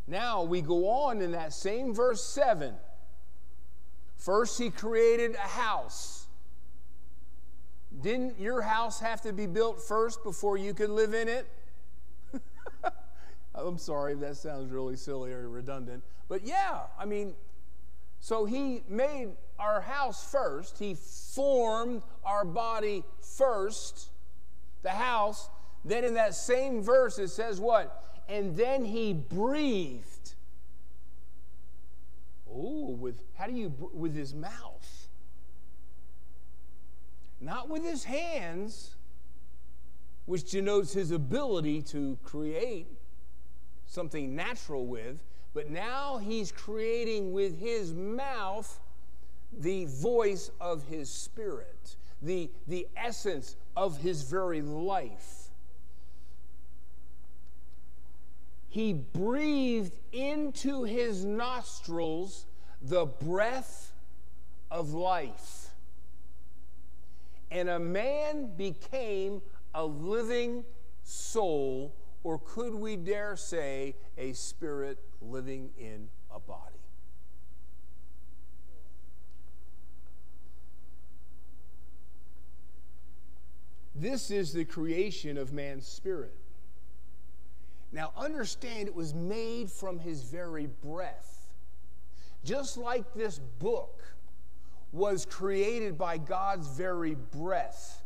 Now 0.07 0.43
we 0.43 0.61
go 0.61 0.87
on 0.87 1.21
in 1.21 1.31
that 1.31 1.53
same 1.53 1.93
verse 1.93 2.23
7. 2.23 2.75
First, 4.21 4.59
he 4.59 4.69
created 4.69 5.33
a 5.33 5.39
house. 5.47 6.27
Didn't 8.01 8.39
your 8.39 8.61
house 8.61 8.99
have 8.99 9.19
to 9.21 9.33
be 9.33 9.47
built 9.47 9.81
first 9.81 10.23
before 10.23 10.57
you 10.57 10.75
could 10.75 10.91
live 10.91 11.15
in 11.15 11.27
it? 11.27 11.47
I'm 13.55 13.79
sorry 13.79 14.13
if 14.13 14.19
that 14.19 14.37
sounds 14.37 14.71
really 14.71 14.95
silly 14.95 15.31
or 15.33 15.49
redundant, 15.49 16.03
but 16.29 16.45
yeah, 16.45 16.81
I 16.99 17.05
mean, 17.05 17.33
so 18.19 18.45
he 18.45 18.83
made 18.87 19.29
our 19.57 19.81
house 19.81 20.31
first. 20.31 20.77
He 20.77 20.93
formed 20.93 22.03
our 22.23 22.45
body 22.45 23.03
first, 23.21 24.11
the 24.83 24.91
house. 24.91 25.49
Then 25.83 26.03
in 26.03 26.13
that 26.13 26.35
same 26.35 26.83
verse, 26.83 27.17
it 27.17 27.29
says 27.29 27.59
what? 27.59 28.21
And 28.29 28.55
then 28.55 28.85
he 28.85 29.13
breathed. 29.13 30.20
Oh, 32.53 32.91
with 32.91 33.21
how 33.35 33.47
do 33.47 33.53
you 33.53 33.73
with 33.93 34.15
his 34.15 34.33
mouth? 34.33 35.07
Not 37.39 37.69
with 37.69 37.83
his 37.83 38.03
hands, 38.03 38.95
which 40.25 40.51
denotes 40.51 40.93
his 40.93 41.11
ability 41.11 41.81
to 41.83 42.17
create 42.23 42.87
something 43.87 44.35
natural 44.35 44.85
with, 44.85 45.23
but 45.53 45.69
now 45.69 46.17
he's 46.17 46.51
creating 46.51 47.33
with 47.33 47.59
his 47.59 47.93
mouth 47.93 48.79
the 49.51 49.85
voice 49.85 50.51
of 50.61 50.83
his 50.87 51.09
spirit, 51.09 51.97
the, 52.21 52.49
the 52.67 52.87
essence 52.95 53.55
of 53.75 53.97
his 53.97 54.21
very 54.21 54.61
life. 54.61 55.40
He 58.71 58.93
breathed 58.93 59.99
into 60.13 60.83
his 60.83 61.25
nostrils 61.25 62.45
the 62.81 63.05
breath 63.05 63.91
of 64.71 64.93
life. 64.93 65.71
And 67.51 67.67
a 67.67 67.79
man 67.79 68.55
became 68.55 69.41
a 69.73 69.83
living 69.83 70.63
soul 71.03 71.93
or 72.23 72.39
could 72.39 72.73
we 72.73 72.95
dare 72.95 73.35
say 73.35 73.97
a 74.17 74.31
spirit 74.31 74.99
living 75.21 75.71
in 75.77 76.07
a 76.33 76.39
body? 76.39 76.77
This 83.93 84.31
is 84.31 84.53
the 84.53 84.63
creation 84.63 85.37
of 85.37 85.51
man's 85.51 85.85
spirit. 85.85 86.40
Now, 87.91 88.11
understand 88.15 88.87
it 88.87 88.95
was 88.95 89.13
made 89.13 89.69
from 89.69 89.99
his 89.99 90.23
very 90.23 90.67
breath. 90.67 91.47
Just 92.43 92.77
like 92.77 93.13
this 93.13 93.39
book 93.59 94.01
was 94.91 95.25
created 95.25 95.97
by 95.97 96.17
God's 96.17 96.67
very 96.67 97.15
breath 97.15 98.01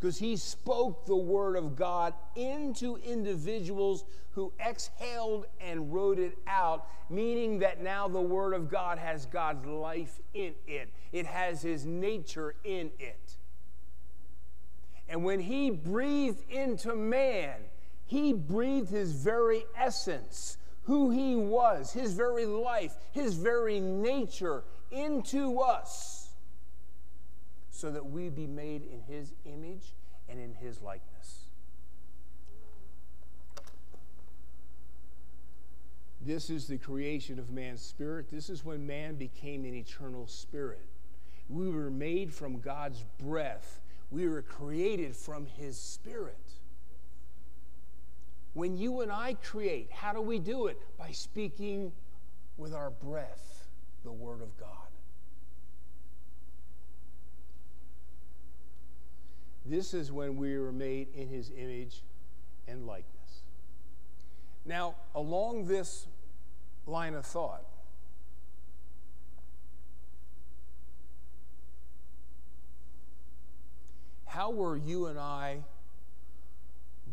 because 0.00 0.18
he 0.18 0.34
spoke 0.36 1.04
the 1.04 1.16
word 1.16 1.56
of 1.56 1.76
God 1.76 2.14
into 2.34 2.96
individuals 3.04 4.04
who 4.30 4.50
exhaled 4.58 5.46
and 5.60 5.92
wrote 5.92 6.18
it 6.18 6.38
out, 6.46 6.86
meaning 7.10 7.58
that 7.58 7.82
now 7.82 8.08
the 8.08 8.20
word 8.20 8.54
of 8.54 8.70
God 8.70 8.98
has 8.98 9.26
God's 9.26 9.66
life 9.66 10.18
in 10.32 10.54
it, 10.66 10.88
it 11.12 11.26
has 11.26 11.60
his 11.60 11.84
nature 11.84 12.54
in 12.64 12.90
it. 12.98 13.36
And 15.06 15.22
when 15.22 15.40
he 15.40 15.70
breathed 15.70 16.50
into 16.50 16.94
man, 16.94 17.56
he 18.10 18.32
breathed 18.32 18.90
his 18.90 19.12
very 19.12 19.64
essence, 19.76 20.58
who 20.82 21.10
he 21.10 21.36
was, 21.36 21.92
his 21.92 22.12
very 22.12 22.44
life, 22.44 22.96
his 23.12 23.34
very 23.34 23.78
nature 23.78 24.64
into 24.90 25.60
us 25.60 26.30
so 27.70 27.88
that 27.92 28.04
we 28.04 28.28
be 28.28 28.48
made 28.48 28.82
in 28.82 29.00
his 29.02 29.32
image 29.44 29.94
and 30.28 30.40
in 30.40 30.54
his 30.54 30.82
likeness. 30.82 31.44
This 36.20 36.50
is 36.50 36.66
the 36.66 36.78
creation 36.78 37.38
of 37.38 37.52
man's 37.52 37.80
spirit. 37.80 38.26
This 38.28 38.50
is 38.50 38.64
when 38.64 38.84
man 38.84 39.14
became 39.14 39.64
an 39.64 39.74
eternal 39.74 40.26
spirit. 40.26 40.84
We 41.48 41.68
were 41.68 41.92
made 41.92 42.34
from 42.34 42.58
God's 42.58 43.04
breath. 43.20 43.80
We 44.10 44.28
were 44.28 44.42
created 44.42 45.14
from 45.14 45.46
his 45.46 45.78
spirit. 45.78 46.49
When 48.52 48.76
you 48.76 49.00
and 49.00 49.12
I 49.12 49.34
create, 49.34 49.90
how 49.92 50.12
do 50.12 50.20
we 50.20 50.38
do 50.38 50.66
it? 50.66 50.80
By 50.98 51.12
speaking 51.12 51.92
with 52.56 52.74
our 52.74 52.90
breath 52.90 53.68
the 54.04 54.12
word 54.12 54.42
of 54.42 54.56
God. 54.58 54.68
This 59.64 59.94
is 59.94 60.10
when 60.10 60.36
we 60.36 60.58
were 60.58 60.72
made 60.72 61.08
in 61.14 61.28
his 61.28 61.52
image 61.56 62.02
and 62.66 62.86
likeness. 62.86 63.42
Now, 64.64 64.96
along 65.14 65.66
this 65.66 66.06
line 66.86 67.14
of 67.14 67.24
thought, 67.24 67.64
how 74.24 74.50
were 74.50 74.76
you 74.76 75.06
and 75.06 75.18
I 75.18 75.62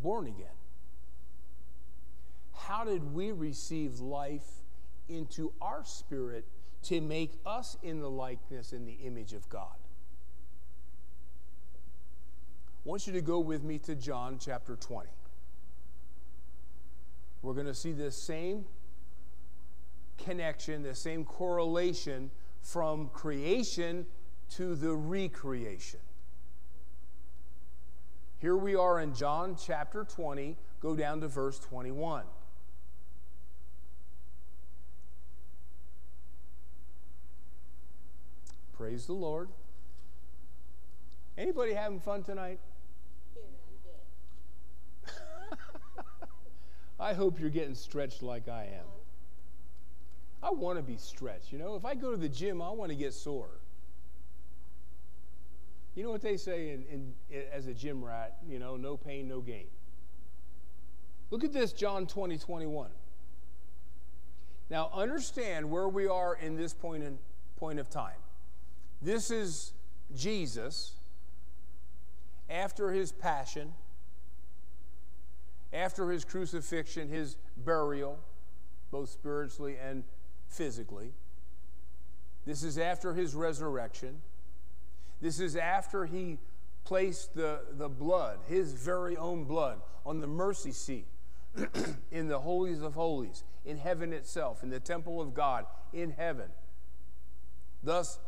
born 0.02 0.26
again? 0.26 0.57
How 2.58 2.84
did 2.84 3.14
we 3.14 3.32
receive 3.32 4.00
life 4.00 4.46
into 5.08 5.52
our 5.60 5.84
spirit 5.84 6.44
to 6.84 7.00
make 7.00 7.32
us 7.46 7.76
in 7.82 8.00
the 8.00 8.10
likeness 8.10 8.72
and 8.72 8.86
the 8.86 8.98
image 9.04 9.32
of 9.32 9.48
God? 9.48 9.76
I 12.84 12.88
want 12.88 13.06
you 13.06 13.12
to 13.12 13.20
go 13.20 13.38
with 13.38 13.62
me 13.62 13.78
to 13.80 13.94
John 13.94 14.38
chapter 14.40 14.76
20. 14.76 15.08
We're 17.42 17.54
going 17.54 17.66
to 17.66 17.74
see 17.74 17.92
this 17.92 18.20
same 18.20 18.64
connection, 20.18 20.82
the 20.82 20.94
same 20.94 21.24
correlation 21.24 22.30
from 22.60 23.08
creation 23.10 24.04
to 24.50 24.74
the 24.74 24.94
recreation. 24.94 26.00
Here 28.40 28.56
we 28.56 28.74
are 28.74 29.00
in 29.00 29.14
John 29.14 29.56
chapter 29.56 30.04
20, 30.04 30.56
go 30.80 30.96
down 30.96 31.20
to 31.20 31.28
verse 31.28 31.58
21. 31.60 32.24
Praise 38.78 39.06
the 39.06 39.12
Lord. 39.12 39.48
Anybody 41.36 41.74
having 41.74 41.98
fun 41.98 42.22
tonight? 42.22 42.60
I 47.00 47.12
hope 47.12 47.40
you're 47.40 47.50
getting 47.50 47.74
stretched 47.74 48.22
like 48.22 48.48
I 48.48 48.66
am. 48.66 48.86
I 50.44 50.50
want 50.52 50.78
to 50.78 50.84
be 50.84 50.96
stretched. 50.96 51.50
You 51.50 51.58
know, 51.58 51.74
if 51.74 51.84
I 51.84 51.96
go 51.96 52.12
to 52.12 52.16
the 52.16 52.28
gym, 52.28 52.62
I 52.62 52.70
want 52.70 52.90
to 52.90 52.96
get 52.96 53.12
sore. 53.12 53.50
You 55.96 56.04
know 56.04 56.10
what 56.10 56.22
they 56.22 56.36
say 56.36 56.70
in, 56.70 56.84
in, 56.84 57.12
in, 57.30 57.42
as 57.52 57.66
a 57.66 57.74
gym 57.74 58.04
rat? 58.04 58.36
You 58.48 58.60
know, 58.60 58.76
no 58.76 58.96
pain, 58.96 59.26
no 59.26 59.40
gain. 59.40 59.66
Look 61.32 61.42
at 61.42 61.52
this, 61.52 61.72
John 61.72 62.06
20, 62.06 62.38
21. 62.38 62.90
Now, 64.70 64.88
understand 64.94 65.68
where 65.68 65.88
we 65.88 66.06
are 66.06 66.36
in 66.36 66.54
this 66.54 66.72
point, 66.72 67.02
in, 67.02 67.18
point 67.56 67.80
of 67.80 67.90
time. 67.90 68.14
This 69.00 69.30
is 69.30 69.72
Jesus 70.14 70.94
after 72.48 72.90
his 72.90 73.12
passion 73.12 73.74
after 75.72 76.10
his 76.10 76.24
crucifixion, 76.24 77.08
his 77.08 77.36
burial, 77.56 78.18
both 78.90 79.10
spiritually 79.10 79.76
and 79.82 80.04
physically. 80.48 81.12
This 82.46 82.62
is 82.62 82.78
after 82.78 83.14
his 83.14 83.34
resurrection. 83.34 84.22
This 85.20 85.40
is 85.40 85.56
after 85.56 86.06
he 86.06 86.38
placed 86.84 87.34
the, 87.34 87.60
the 87.72 87.88
blood, 87.88 88.38
his 88.48 88.72
very 88.72 89.16
own 89.16 89.44
blood, 89.44 89.80
on 90.06 90.20
the 90.20 90.26
mercy 90.26 90.72
seat 90.72 91.06
in 92.10 92.28
the 92.28 92.38
holies 92.38 92.80
of 92.80 92.94
holies, 92.94 93.44
in 93.66 93.76
heaven 93.76 94.12
itself, 94.12 94.62
in 94.62 94.70
the 94.70 94.80
temple 94.80 95.20
of 95.20 95.34
God, 95.34 95.66
in 95.92 96.10
heaven. 96.12 96.46
Thus, 97.82 98.18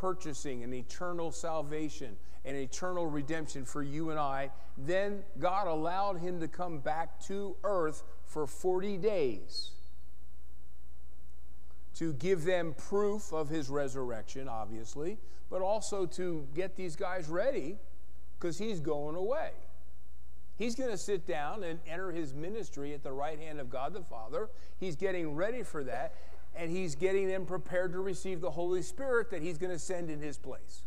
purchasing 0.00 0.64
an 0.64 0.72
eternal 0.72 1.30
salvation 1.30 2.16
and 2.44 2.56
eternal 2.56 3.06
redemption 3.06 3.64
for 3.66 3.82
you 3.82 4.10
and 4.10 4.18
I. 4.18 4.50
Then 4.78 5.22
God 5.38 5.66
allowed 5.66 6.18
him 6.18 6.40
to 6.40 6.48
come 6.48 6.78
back 6.78 7.20
to 7.26 7.54
earth 7.64 8.02
for 8.24 8.46
40 8.46 8.96
days. 8.96 9.72
to 11.92 12.14
give 12.14 12.44
them 12.44 12.74
proof 12.78 13.30
of 13.30 13.50
his 13.50 13.68
resurrection, 13.68 14.48
obviously, 14.48 15.18
but 15.50 15.60
also 15.60 16.06
to 16.06 16.46
get 16.54 16.74
these 16.74 16.96
guys 16.96 17.28
ready 17.28 17.76
because 18.38 18.56
he's 18.56 18.80
going 18.80 19.16
away. 19.16 19.50
He's 20.56 20.74
going 20.74 20.90
to 20.90 20.96
sit 20.96 21.26
down 21.26 21.62
and 21.62 21.78
enter 21.86 22.10
his 22.10 22.32
ministry 22.32 22.94
at 22.94 23.02
the 23.02 23.12
right 23.12 23.38
hand 23.38 23.60
of 23.60 23.68
God 23.68 23.92
the 23.92 24.02
Father. 24.02 24.48
He's 24.78 24.96
getting 24.96 25.34
ready 25.34 25.62
for 25.62 25.84
that, 25.84 26.14
and 26.54 26.70
he's 26.70 26.94
getting 26.94 27.28
them 27.28 27.46
prepared 27.46 27.92
to 27.92 28.00
receive 28.00 28.40
the 28.40 28.50
Holy 28.50 28.82
Spirit 28.82 29.30
that 29.30 29.42
he's 29.42 29.58
going 29.58 29.72
to 29.72 29.78
send 29.78 30.10
in 30.10 30.20
his 30.20 30.36
place. 30.36 30.82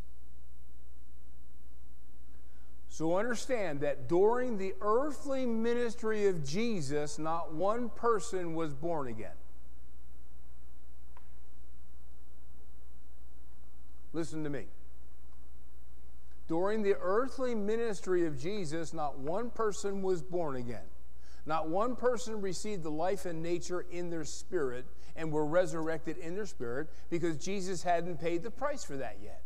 So 2.89 3.17
understand 3.17 3.79
that 3.79 4.07
during 4.07 4.59
the 4.59 4.75
earthly 4.79 5.47
ministry 5.47 6.27
of 6.27 6.45
Jesus, 6.45 7.17
not 7.17 7.51
one 7.51 7.89
person 7.89 8.53
was 8.53 8.73
born 8.73 9.07
again. 9.07 9.33
Listen 14.13 14.43
to 14.43 14.49
me. 14.51 14.65
During 16.47 16.83
the 16.83 16.95
earthly 17.01 17.55
ministry 17.55 18.27
of 18.27 18.39
Jesus, 18.39 18.93
not 18.93 19.17
one 19.17 19.49
person 19.49 20.03
was 20.03 20.21
born 20.21 20.55
again. 20.55 20.85
Not 21.45 21.67
one 21.67 21.95
person 21.95 22.41
received 22.41 22.83
the 22.83 22.91
life 22.91 23.25
and 23.25 23.43
nature 23.43 23.81
in 23.91 24.09
their 24.09 24.23
spirit 24.23 24.85
and 25.15 25.31
were 25.31 25.45
resurrected 25.45 26.17
in 26.17 26.35
their 26.35 26.45
spirit 26.45 26.89
because 27.09 27.37
Jesus 27.37 27.83
hadn't 27.83 28.21
paid 28.21 28.43
the 28.43 28.51
price 28.51 28.83
for 28.83 28.97
that 28.97 29.17
yet. 29.21 29.41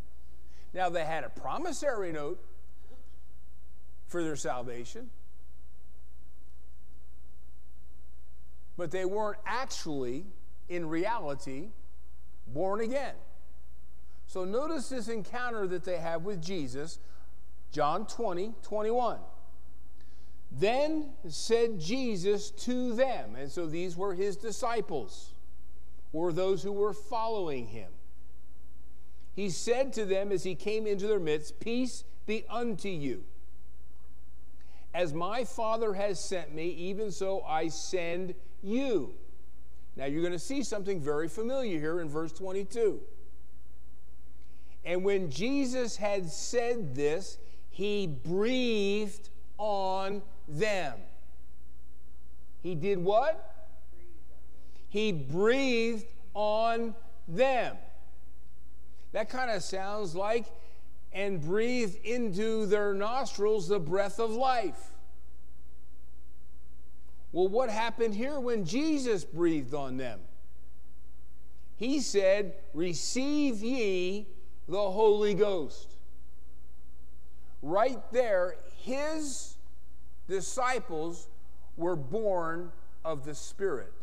Now, 0.73 0.89
they 0.89 1.05
had 1.05 1.23
a 1.23 1.29
promissory 1.29 2.11
note 2.11 2.39
for 4.07 4.23
their 4.23 4.35
salvation. 4.35 5.09
But 8.77 8.91
they 8.91 9.05
weren't 9.05 9.39
actually, 9.45 10.25
in 10.69 10.87
reality, 10.87 11.69
born 12.47 12.81
again. 12.81 13.15
So 14.27 14.45
notice 14.45 14.89
this 14.89 15.07
encounter 15.07 15.65
that 15.67 15.83
they 15.83 15.97
have 15.97 16.23
with 16.23 16.43
Jesus, 16.43 16.99
John 17.71 18.05
20, 18.05 18.53
21. 18.61 19.17
Then 20.51 21.09
said 21.27 21.79
Jesus 21.79 22.51
to 22.51 22.93
them, 22.93 23.35
and 23.35 23.51
so 23.51 23.65
these 23.65 23.97
were 23.97 24.13
his 24.13 24.37
disciples, 24.37 25.33
or 26.13 26.31
those 26.31 26.63
who 26.63 26.71
were 26.71 26.93
following 26.93 27.67
him. 27.67 27.91
He 29.35 29.49
said 29.49 29.93
to 29.93 30.05
them 30.05 30.31
as 30.31 30.43
he 30.43 30.55
came 30.55 30.87
into 30.87 31.05
their 31.05 31.19
midst, 31.19 31.59
Peace 31.59 32.05
be 32.25 32.43
unto 32.49 32.89
you. 32.89 33.23
As 34.93 35.13
my 35.13 35.43
Father 35.43 35.93
has 35.93 36.19
sent 36.19 36.55
me, 36.55 36.69
even 36.69 37.11
so 37.11 37.41
I 37.41 37.67
send 37.67 38.33
you. 38.63 39.13
Now 39.95 40.05
you're 40.05 40.21
going 40.21 40.33
to 40.33 40.39
see 40.39 40.63
something 40.63 40.99
very 41.01 41.27
familiar 41.27 41.79
here 41.79 42.01
in 42.01 42.09
verse 42.09 42.31
22. 42.31 42.99
And 44.85 45.03
when 45.03 45.29
Jesus 45.29 45.97
had 45.97 46.29
said 46.29 46.95
this, 46.95 47.37
he 47.69 48.07
breathed 48.07 49.29
on 49.57 50.21
them. 50.47 50.93
He 52.61 52.75
did 52.75 52.99
what? 52.99 53.67
He 54.89 55.11
breathed 55.11 56.05
on 56.33 56.95
them. 57.27 57.77
That 59.11 59.29
kind 59.29 59.51
of 59.51 59.63
sounds 59.63 60.15
like 60.15 60.45
and 61.11 61.41
breathed 61.41 62.03
into 62.05 62.65
their 62.65 62.93
nostrils 62.93 63.67
the 63.67 63.79
breath 63.79 64.19
of 64.19 64.31
life. 64.31 64.91
Well, 67.31 67.47
what 67.47 67.69
happened 67.69 68.13
here 68.13 68.39
when 68.39 68.65
Jesus 68.65 69.23
breathed 69.23 69.73
on 69.73 69.97
them? 69.97 70.19
He 71.75 71.99
said, 71.99 72.55
Receive 72.73 73.61
ye 73.61 74.27
the 74.67 74.91
Holy 74.91 75.33
Ghost. 75.33 75.95
Right 77.61 78.01
there, 78.11 78.55
his 78.77 79.56
disciples 80.27 81.29
were 81.75 81.95
born 81.95 82.71
of 83.05 83.25
the 83.25 83.35
Spirit. 83.35 83.93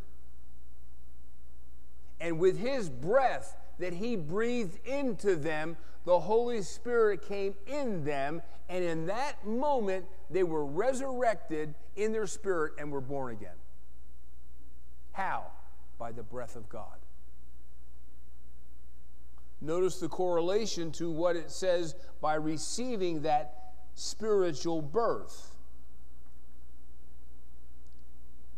And 2.20 2.38
with 2.38 2.58
his 2.58 2.88
breath 2.88 3.56
that 3.78 3.94
he 3.94 4.16
breathed 4.16 4.78
into 4.86 5.36
them, 5.36 5.76
the 6.04 6.20
Holy 6.20 6.62
Spirit 6.62 7.26
came 7.26 7.54
in 7.66 8.04
them, 8.04 8.42
and 8.68 8.84
in 8.84 9.06
that 9.06 9.46
moment, 9.46 10.06
they 10.30 10.42
were 10.42 10.64
resurrected 10.64 11.74
in 11.96 12.12
their 12.12 12.26
spirit 12.26 12.74
and 12.78 12.90
were 12.90 13.00
born 13.00 13.32
again. 13.32 13.56
How? 15.12 15.44
By 15.98 16.12
the 16.12 16.22
breath 16.22 16.56
of 16.56 16.68
God. 16.68 16.98
Notice 19.60 19.98
the 19.98 20.08
correlation 20.08 20.92
to 20.92 21.10
what 21.10 21.36
it 21.36 21.50
says 21.50 21.94
by 22.20 22.34
receiving 22.34 23.22
that 23.22 23.72
spiritual 23.94 24.82
birth. 24.82 25.53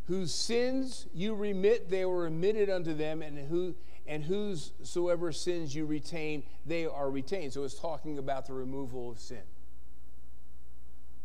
Whose 0.07 0.33
sins 0.33 1.07
you 1.13 1.35
remit, 1.35 1.91
they 1.91 2.05
were 2.05 2.23
remitted 2.23 2.71
unto 2.71 2.95
them, 2.95 3.23
and 3.23 3.39
who 3.39 3.75
and 4.07 4.23
whosoever 4.23 5.33
sins 5.33 5.75
you 5.75 5.85
retain, 5.85 6.45
they 6.65 6.87
are 6.87 7.11
retained. 7.11 7.53
So 7.53 7.65
it's 7.65 7.79
talking 7.79 8.19
about 8.19 8.47
the 8.47 8.53
removal 8.55 9.11
of 9.11 9.19
sin. 9.19 9.43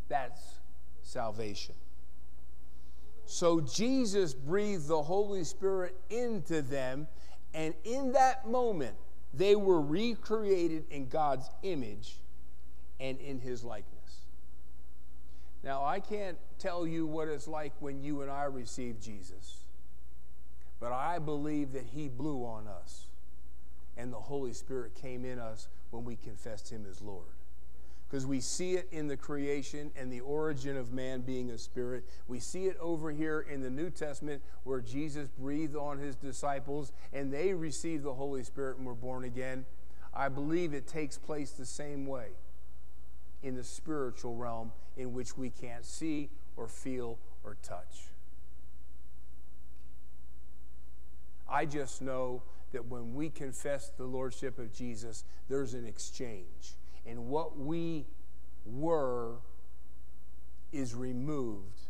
That's 0.08 0.40
salvation. 1.02 1.76
So 3.24 3.60
Jesus 3.60 4.34
breathed 4.34 4.88
the 4.88 5.02
Holy 5.02 5.44
Spirit 5.44 5.96
into 6.10 6.60
them, 6.60 7.06
and 7.54 7.74
in 7.84 8.12
that 8.12 8.48
moment, 8.48 8.96
they 9.32 9.54
were 9.54 9.80
recreated 9.80 10.84
in 10.90 11.08
God's 11.08 11.48
image 11.62 12.16
and 13.00 13.18
in 13.20 13.38
his 13.38 13.64
likeness. 13.64 13.91
Now, 15.64 15.84
I 15.84 16.00
can't 16.00 16.38
tell 16.58 16.86
you 16.86 17.06
what 17.06 17.28
it's 17.28 17.46
like 17.46 17.72
when 17.78 18.02
you 18.02 18.22
and 18.22 18.30
I 18.30 18.44
receive 18.44 19.00
Jesus. 19.00 19.58
But 20.80 20.92
I 20.92 21.20
believe 21.20 21.72
that 21.72 21.86
He 21.94 22.08
blew 22.08 22.44
on 22.44 22.66
us, 22.66 23.06
and 23.96 24.12
the 24.12 24.18
Holy 24.18 24.52
Spirit 24.52 24.96
came 25.00 25.24
in 25.24 25.38
us 25.38 25.68
when 25.90 26.04
we 26.04 26.16
confessed 26.16 26.70
Him 26.70 26.84
as 26.90 27.00
Lord. 27.00 27.28
Because 28.08 28.26
we 28.26 28.40
see 28.40 28.72
it 28.74 28.88
in 28.90 29.06
the 29.06 29.16
creation 29.16 29.90
and 29.96 30.12
the 30.12 30.20
origin 30.20 30.76
of 30.76 30.92
man 30.92 31.22
being 31.22 31.50
a 31.50 31.56
spirit. 31.56 32.04
We 32.28 32.40
see 32.40 32.66
it 32.66 32.76
over 32.78 33.10
here 33.10 33.40
in 33.40 33.62
the 33.62 33.70
New 33.70 33.88
Testament 33.88 34.42
where 34.64 34.82
Jesus 34.82 35.28
breathed 35.38 35.76
on 35.76 35.96
his 35.96 36.14
disciples 36.14 36.92
and 37.14 37.32
they 37.32 37.54
received 37.54 38.04
the 38.04 38.12
Holy 38.12 38.42
Spirit 38.42 38.76
and 38.76 38.84
were 38.84 38.94
born 38.94 39.24
again. 39.24 39.64
I 40.12 40.28
believe 40.28 40.74
it 40.74 40.86
takes 40.86 41.16
place 41.16 41.52
the 41.52 41.64
same 41.64 42.06
way 42.06 42.32
in 43.42 43.56
the 43.56 43.64
spiritual 43.64 44.34
realm 44.36 44.72
in 44.96 45.12
which 45.12 45.36
we 45.36 45.50
can't 45.50 45.84
see 45.84 46.30
or 46.56 46.68
feel 46.68 47.18
or 47.44 47.56
touch. 47.62 48.08
I 51.48 51.66
just 51.66 52.00
know 52.00 52.42
that 52.72 52.86
when 52.86 53.14
we 53.14 53.28
confess 53.28 53.90
the 53.96 54.04
Lordship 54.04 54.58
of 54.58 54.72
Jesus, 54.72 55.24
there's 55.48 55.74
an 55.74 55.86
exchange. 55.86 56.74
And 57.06 57.26
what 57.26 57.58
we 57.58 58.06
were 58.64 59.36
is 60.72 60.94
removed, 60.94 61.80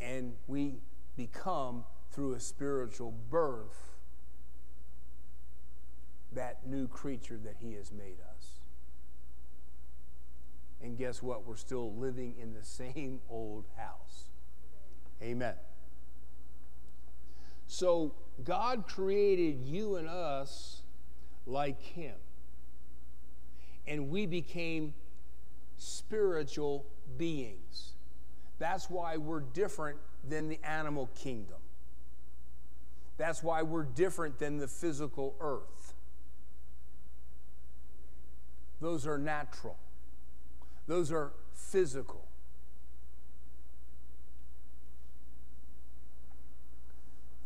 and 0.00 0.34
we 0.48 0.80
become, 1.16 1.84
through 2.10 2.32
a 2.34 2.40
spiritual 2.40 3.14
birth, 3.30 3.94
that 6.32 6.66
new 6.66 6.88
creature 6.88 7.38
that 7.44 7.56
He 7.60 7.74
has 7.74 7.92
made 7.92 8.16
us. 8.20 8.37
And 10.82 10.96
guess 10.96 11.22
what? 11.22 11.46
We're 11.46 11.56
still 11.56 11.92
living 11.94 12.34
in 12.40 12.54
the 12.54 12.64
same 12.64 13.20
old 13.28 13.64
house. 13.76 14.28
Amen. 15.22 15.54
So 17.66 18.14
God 18.44 18.86
created 18.86 19.60
you 19.64 19.96
and 19.96 20.08
us 20.08 20.82
like 21.46 21.82
Him. 21.82 22.14
And 23.86 24.10
we 24.10 24.26
became 24.26 24.94
spiritual 25.76 26.86
beings. 27.16 27.92
That's 28.58 28.90
why 28.90 29.16
we're 29.16 29.40
different 29.40 29.98
than 30.28 30.48
the 30.48 30.58
animal 30.64 31.08
kingdom. 31.14 31.58
That's 33.16 33.42
why 33.42 33.62
we're 33.62 33.84
different 33.84 34.38
than 34.38 34.58
the 34.58 34.68
physical 34.68 35.34
earth. 35.40 35.94
Those 38.80 39.06
are 39.06 39.18
natural, 39.18 39.76
those 40.88 41.12
are 41.12 41.32
physical. 41.52 42.26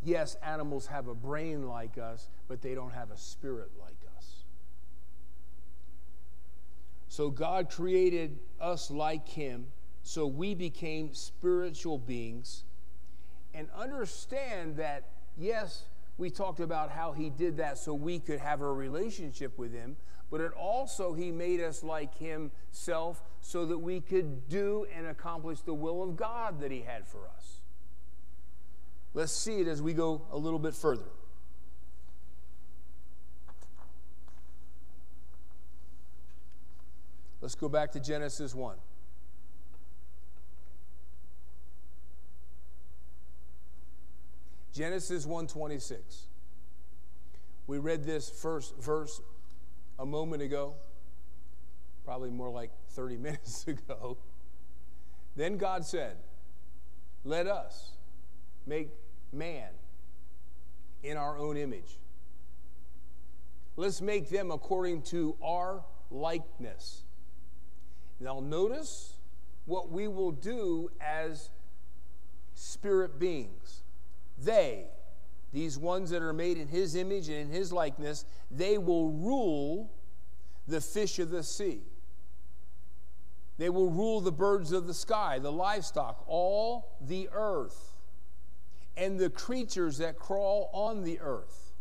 Yes, 0.04 0.36
animals 0.42 0.86
have 0.86 1.08
a 1.08 1.14
brain 1.14 1.68
like 1.68 1.98
us, 1.98 2.28
but 2.48 2.62
they 2.62 2.74
don't 2.74 2.92
have 2.92 3.10
a 3.10 3.18
spirit 3.18 3.70
like 3.80 3.98
us. 4.16 4.44
So 7.08 7.30
God 7.30 7.68
created 7.68 8.38
us 8.60 8.90
like 8.90 9.28
Him, 9.28 9.66
so 10.02 10.26
we 10.26 10.54
became 10.54 11.12
spiritual 11.12 11.98
beings. 11.98 12.64
And 13.54 13.68
understand 13.76 14.76
that, 14.76 15.08
yes, 15.36 15.84
we 16.16 16.30
talked 16.30 16.60
about 16.60 16.90
how 16.90 17.12
He 17.12 17.28
did 17.28 17.56
that 17.58 17.76
so 17.76 17.92
we 17.92 18.18
could 18.18 18.40
have 18.40 18.60
a 18.60 18.72
relationship 18.72 19.58
with 19.58 19.72
Him, 19.72 19.96
but 20.32 20.40
it 20.40 20.50
also 20.54 21.12
He 21.12 21.30
made 21.30 21.60
us 21.60 21.84
like 21.84 22.16
Himself 22.16 23.22
so 23.42 23.66
that 23.66 23.76
we 23.78 24.00
could 24.00 24.48
do 24.48 24.86
and 24.96 25.06
accomplish 25.06 25.60
the 25.60 25.74
will 25.74 26.02
of 26.02 26.16
God 26.16 26.58
that 26.62 26.72
He 26.72 26.80
had 26.80 27.06
for 27.06 27.28
us. 27.36 27.60
Let's 29.12 29.30
see 29.30 29.60
it 29.60 29.68
as 29.68 29.82
we 29.82 29.92
go 29.92 30.22
a 30.32 30.38
little 30.38 30.58
bit 30.58 30.74
further. 30.74 31.04
Let's 37.42 37.54
go 37.54 37.68
back 37.68 37.92
to 37.92 38.00
Genesis 38.00 38.54
1. 38.54 38.76
Genesis 44.72 45.26
1:26. 45.26 46.28
We 47.66 47.76
read 47.76 48.04
this 48.04 48.30
first 48.30 48.74
verse 48.76 49.20
a 49.98 50.06
moment 50.06 50.42
ago, 50.42 50.74
probably 52.04 52.30
more 52.30 52.50
like 52.50 52.70
30 52.90 53.16
minutes 53.18 53.66
ago. 53.66 54.18
Then 55.36 55.56
God 55.56 55.84
said, 55.84 56.16
"Let 57.24 57.46
us 57.46 57.92
make 58.66 58.90
man 59.32 59.70
in 61.02 61.16
our 61.16 61.38
own 61.38 61.56
image. 61.56 61.98
Let's 63.76 64.02
make 64.02 64.28
them 64.28 64.50
according 64.50 65.02
to 65.02 65.36
our 65.42 65.84
likeness." 66.10 67.04
Now 68.20 68.40
notice 68.40 69.14
what 69.64 69.90
we 69.90 70.06
will 70.06 70.32
do 70.32 70.90
as 71.00 71.50
spirit 72.54 73.18
beings 73.18 73.82
they, 74.38 74.86
these 75.52 75.78
ones 75.78 76.10
that 76.10 76.22
are 76.22 76.32
made 76.32 76.56
in 76.56 76.68
his 76.68 76.96
image 76.96 77.28
and 77.28 77.38
in 77.38 77.48
his 77.50 77.72
likeness, 77.72 78.24
they 78.50 78.78
will 78.78 79.10
rule 79.10 79.92
the 80.66 80.80
fish 80.80 81.18
of 81.18 81.30
the 81.30 81.42
sea. 81.42 81.82
They 83.58 83.68
will 83.68 83.90
rule 83.90 84.20
the 84.20 84.32
birds 84.32 84.72
of 84.72 84.86
the 84.86 84.94
sky, 84.94 85.38
the 85.38 85.52
livestock, 85.52 86.24
all 86.26 86.96
the 87.00 87.28
earth, 87.32 87.96
and 88.96 89.18
the 89.18 89.30
creatures 89.30 89.98
that 89.98 90.18
crawl 90.18 90.70
on 90.72 91.02
the 91.02 91.20
earth. 91.20 91.72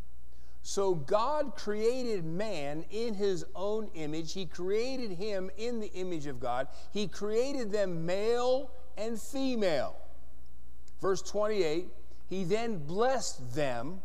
So 0.64 0.94
God 0.94 1.56
created 1.56 2.24
man 2.24 2.86
in 2.92 3.16
his 3.16 3.46
own 3.56 3.90
image. 3.96 4.34
He 4.34 4.46
created 4.46 5.12
him 5.12 5.50
in 5.58 5.80
the 5.80 5.92
image 5.94 6.28
of 6.28 6.40
God. 6.40 6.68
He 6.92 7.08
created 7.08 7.72
them 7.72 8.06
male 8.06 8.72
and 8.98 9.20
female. 9.20 9.96
Verse 11.00 11.22
28 11.24 11.88
he 12.32 12.46
then 12.46 12.78
blessed 12.78 13.56
them, 13.56 14.00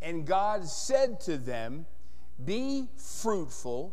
and 0.00 0.24
God 0.24 0.68
said 0.68 1.18
to 1.22 1.36
them, 1.36 1.84
Be 2.44 2.86
fruitful, 2.96 3.92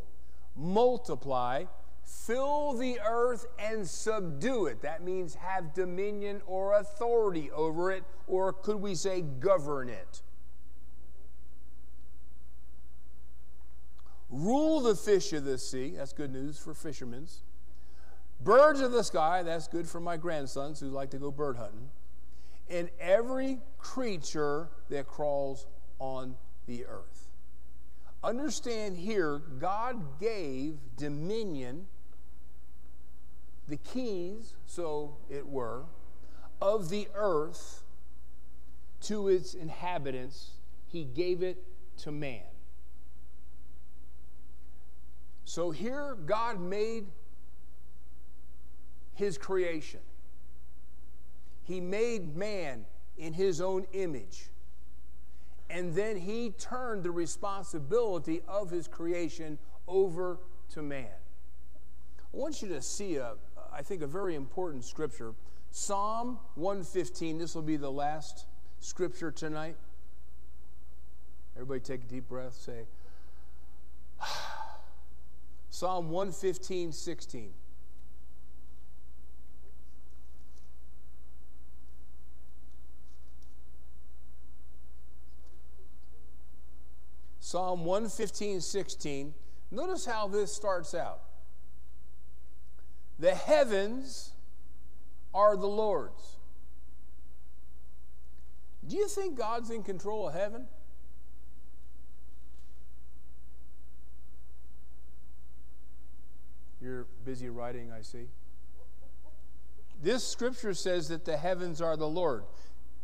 multiply, 0.55 1.63
fill 2.03 2.73
the 2.73 2.99
earth, 2.99 3.47
and 3.57 3.87
subdue 3.87 4.67
it. 4.67 4.83
That 4.83 5.03
means 5.03 5.33
have 5.33 5.73
dominion 5.73 6.43
or 6.45 6.73
authority 6.73 7.49
over 7.49 7.91
it, 7.91 8.03
or 8.27 8.53
could 8.53 8.75
we 8.75 8.93
say 8.93 9.21
govern 9.21 9.89
it? 9.89 10.21
Rule 14.29 14.81
the 14.81 14.95
fish 14.95 15.33
of 15.33 15.45
the 15.45 15.57
sea. 15.57 15.95
That's 15.97 16.13
good 16.13 16.31
news 16.31 16.59
for 16.59 16.75
fishermen. 16.75 17.25
Birds 18.39 18.81
of 18.81 18.91
the 18.91 19.03
sky. 19.03 19.41
That's 19.41 19.67
good 19.67 19.89
for 19.89 19.99
my 19.99 20.15
grandsons 20.15 20.79
who 20.79 20.89
like 20.89 21.09
to 21.09 21.17
go 21.17 21.31
bird 21.31 21.57
hunting 21.57 21.89
in 22.69 22.89
every 22.99 23.59
creature 23.77 24.69
that 24.89 25.07
crawls 25.07 25.67
on 25.99 26.35
the 26.67 26.85
earth. 26.85 27.29
Understand 28.23 28.97
here, 28.97 29.39
God 29.59 30.19
gave 30.19 30.77
dominion, 30.97 31.87
the 33.67 33.77
keys, 33.77 34.55
so 34.65 35.17
it 35.29 35.47
were, 35.47 35.83
of 36.61 36.89
the 36.89 37.07
earth 37.15 37.83
to 39.01 39.27
its 39.27 39.53
inhabitants. 39.53 40.51
He 40.87 41.03
gave 41.03 41.43
it 41.43 41.63
to 41.99 42.11
man. 42.11 42.41
So 45.45 45.71
here, 45.71 46.17
God 46.25 46.59
made 46.59 47.05
his 49.13 49.37
creation. 49.37 50.01
He 51.67 51.81
made 51.81 52.35
man 52.37 52.85
in 53.17 53.33
his 53.33 53.59
own 53.59 53.85
image. 53.91 54.45
And 55.69 55.93
then 55.93 56.15
he 56.15 56.51
turned 56.51 57.03
the 57.03 57.11
responsibility 57.11 58.41
of 58.47 58.71
his 58.71 58.87
creation 58.87 59.59
over 59.85 60.39
to 60.69 60.81
man. 60.81 61.07
I 62.33 62.37
want 62.37 62.61
you 62.61 62.69
to 62.69 62.81
see 62.81 63.17
a, 63.17 63.33
I 63.73 63.81
think, 63.81 64.01
a 64.01 64.07
very 64.07 64.35
important 64.35 64.85
scripture. 64.85 65.33
Psalm 65.71 66.39
115. 66.55 67.37
This 67.37 67.53
will 67.53 67.61
be 67.61 67.75
the 67.75 67.91
last 67.91 68.45
scripture 68.79 69.31
tonight. 69.31 69.75
Everybody 71.55 71.81
take 71.81 72.03
a 72.03 72.07
deep 72.07 72.29
breath. 72.29 72.53
Say, 72.53 72.85
Psalm 75.69 76.11
115, 76.11 76.93
16. 76.93 77.51
Psalm 87.47 87.85
115, 87.85 88.59
16. 88.59 89.33
Notice 89.71 90.05
how 90.05 90.27
this 90.27 90.51
starts 90.51 90.93
out. 90.93 91.21
The 93.19 93.33
heavens 93.33 94.33
are 95.33 95.55
the 95.55 95.65
Lord's. 95.65 96.39
Do 98.85 98.97
you 98.97 99.07
think 99.07 99.37
God's 99.37 99.69
in 99.69 99.81
control 99.81 100.27
of 100.27 100.33
heaven? 100.33 100.65
You're 106.81 107.07
busy 107.23 107.47
writing, 107.47 107.93
I 107.97 108.01
see. 108.01 108.27
This 110.03 110.27
scripture 110.27 110.73
says 110.73 111.07
that 111.07 111.23
the 111.23 111.37
heavens 111.37 111.81
are 111.81 111.95
the 111.95 112.09
Lord, 112.09 112.43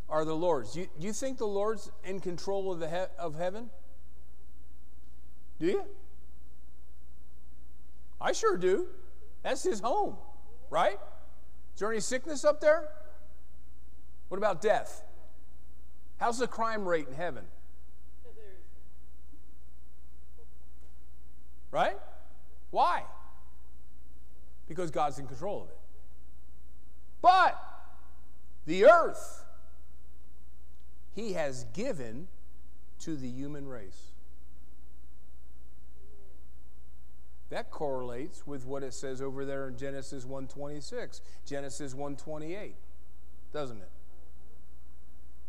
are 0.10 0.26
the 0.26 0.36
Lord's. 0.36 0.74
Do 0.74 0.82
you, 0.82 0.88
you 1.00 1.14
think 1.14 1.38
the 1.38 1.48
Lord's 1.48 1.90
in 2.04 2.20
control 2.20 2.74
of 2.74 2.82
the 2.82 2.90
he- 2.90 3.18
of 3.18 3.36
heaven? 3.36 3.70
Do 5.64 5.70
you? 5.70 5.84
I 8.20 8.34
sure 8.34 8.58
do. 8.58 8.88
That's 9.44 9.64
his 9.64 9.80
home, 9.80 10.18
right? 10.70 11.00
Is 11.74 11.80
there 11.80 11.90
any 11.90 12.02
sickness 12.02 12.44
up 12.44 12.60
there? 12.60 12.90
What 14.28 14.40
about 14.40 14.62
death? 14.62 15.06
How's 16.18 16.38
the 16.38 16.48
crime 16.48 16.86
rate 16.86 17.08
in 17.08 17.14
heaven? 17.14 17.46
Right? 21.72 21.98
Why? 22.72 23.04
Because 24.68 24.92
God's 24.92 25.18
in 25.18 25.28
control 25.28 25.62
of 25.62 25.70
it. 25.70 25.80
But 27.22 27.58
the 28.66 28.84
earth, 28.84 29.46
He 31.16 31.34
has 31.34 31.64
given 31.72 32.28
to 33.00 33.16
the 33.16 33.30
human 33.30 33.66
race. 33.66 34.13
That 37.54 37.70
correlates 37.70 38.48
with 38.48 38.66
what 38.66 38.82
it 38.82 38.96
says 38.96 39.22
over 39.22 39.46
there 39.46 39.68
in 39.68 39.78
Genesis 39.78 40.26
1:26, 40.26 41.22
Genesis 41.46 41.94
1:28, 41.94 42.74
doesn't 43.52 43.80
it? 43.80 43.92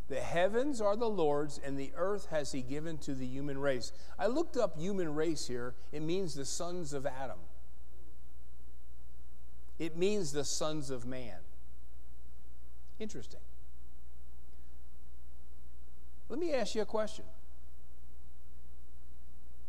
The 0.09 0.20
heavens 0.20 0.82
are 0.82 0.96
the 0.96 1.09
Lord's, 1.09 1.57
and 1.57 1.78
the 1.78 1.94
earth 1.96 2.26
has 2.26 2.52
He 2.52 2.61
given 2.61 2.98
to 2.98 3.14
the 3.14 3.24
human 3.24 3.57
race. 3.57 3.90
I 4.18 4.26
looked 4.26 4.55
up 4.55 4.76
human 4.76 5.14
race 5.14 5.46
here. 5.46 5.76
It 5.92 6.00
means 6.00 6.34
the 6.34 6.44
sons 6.44 6.92
of 6.92 7.07
Adam, 7.07 7.40
it 9.78 9.96
means 9.96 10.32
the 10.32 10.44
sons 10.44 10.90
of 10.90 11.07
man. 11.07 11.40
Interesting. 12.98 13.40
Let 16.28 16.38
me 16.38 16.52
ask 16.52 16.74
you 16.74 16.82
a 16.82 16.86
question. 16.86 17.24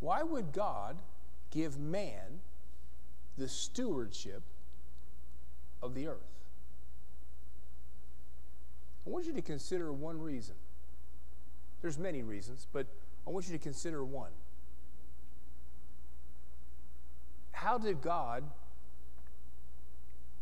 Why 0.02 0.22
would 0.22 0.52
God 0.52 1.02
give 1.56 1.80
man 1.80 2.42
the 3.38 3.48
stewardship 3.48 4.44
of 5.82 5.96
the 5.96 6.08
earth. 6.08 6.18
I 9.08 9.10
want 9.10 9.26
you 9.26 9.34
to 9.34 9.42
consider 9.42 9.94
one 9.94 10.20
reason. 10.20 10.56
There's 11.82 11.98
many 11.98 12.24
reasons, 12.24 12.68
but 12.74 12.88
I 13.26 13.30
want 13.30 13.48
you 13.48 13.54
to 13.54 13.64
consider 13.64 14.04
one. 14.04 14.32
How 17.54 17.78
did 17.78 18.02
God 18.02 18.44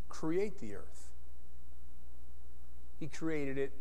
create 0.08 0.58
the 0.58 0.74
earth? 0.74 1.10
He 2.98 3.06
created 3.06 3.56
it 3.56 3.72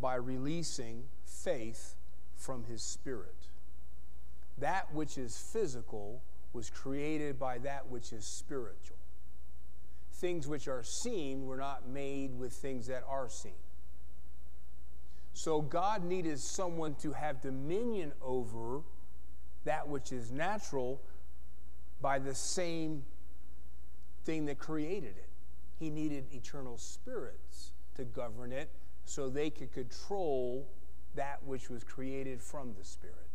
by 0.00 0.16
releasing 0.16 1.04
faith 1.24 1.94
from 2.36 2.64
his 2.64 2.82
spirit. 2.82 3.36
That 4.58 4.92
which 4.92 5.16
is 5.16 5.36
physical 5.36 6.22
was 6.52 6.70
created 6.70 7.38
by 7.38 7.58
that 7.58 7.88
which 7.88 8.12
is 8.12 8.24
spiritual. 8.24 8.96
Things 10.12 10.46
which 10.46 10.68
are 10.68 10.82
seen 10.82 11.46
were 11.46 11.56
not 11.56 11.88
made 11.88 12.38
with 12.38 12.52
things 12.52 12.86
that 12.88 13.04
are 13.08 13.28
seen. 13.28 13.52
So 15.32 15.62
God 15.62 16.04
needed 16.04 16.38
someone 16.38 16.94
to 16.96 17.12
have 17.12 17.40
dominion 17.40 18.12
over 18.20 18.82
that 19.64 19.88
which 19.88 20.12
is 20.12 20.30
natural 20.30 21.00
by 22.00 22.18
the 22.18 22.34
same 22.34 23.04
thing 24.24 24.46
that 24.46 24.58
created 24.58 25.16
it. 25.16 25.28
He 25.78 25.88
needed 25.88 26.26
eternal 26.32 26.76
spirits 26.76 27.72
to 27.94 28.04
govern 28.04 28.52
it 28.52 28.70
so 29.04 29.28
they 29.28 29.50
could 29.50 29.72
control 29.72 30.68
that 31.14 31.42
which 31.44 31.70
was 31.70 31.82
created 31.84 32.42
from 32.42 32.74
the 32.78 32.84
Spirit. 32.84 33.29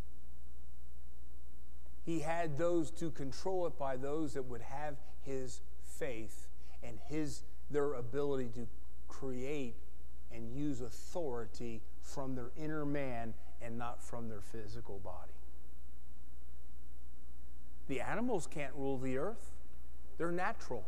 He 2.06 2.20
had 2.20 2.58
those 2.58 2.92
to 2.92 3.10
control 3.10 3.66
it 3.66 3.78
by 3.80 3.98
those 3.98 4.34
that 4.36 4.44
would 4.44 4.62
have 4.62 4.96
his 5.24 5.62
faith 5.82 6.48
and 6.84 7.00
his 7.10 7.42
their 7.72 7.94
ability 7.94 8.50
to 8.56 8.68
create 9.08 9.76
and 10.32 10.56
use 10.56 10.82
authority 10.82 11.82
from 12.02 12.36
their 12.36 12.52
inner 12.56 12.86
man 12.86 13.34
and 13.62 13.78
not 13.78 14.04
from 14.04 14.30
their 14.30 14.42
physical 14.42 15.00
body. 15.00 15.32
The 17.88 18.02
animals 18.02 18.48
can't 18.48 18.74
rule 18.76 18.98
the 18.98 19.18
earth. 19.18 19.52
They're 20.18 20.32
natural. 20.32 20.88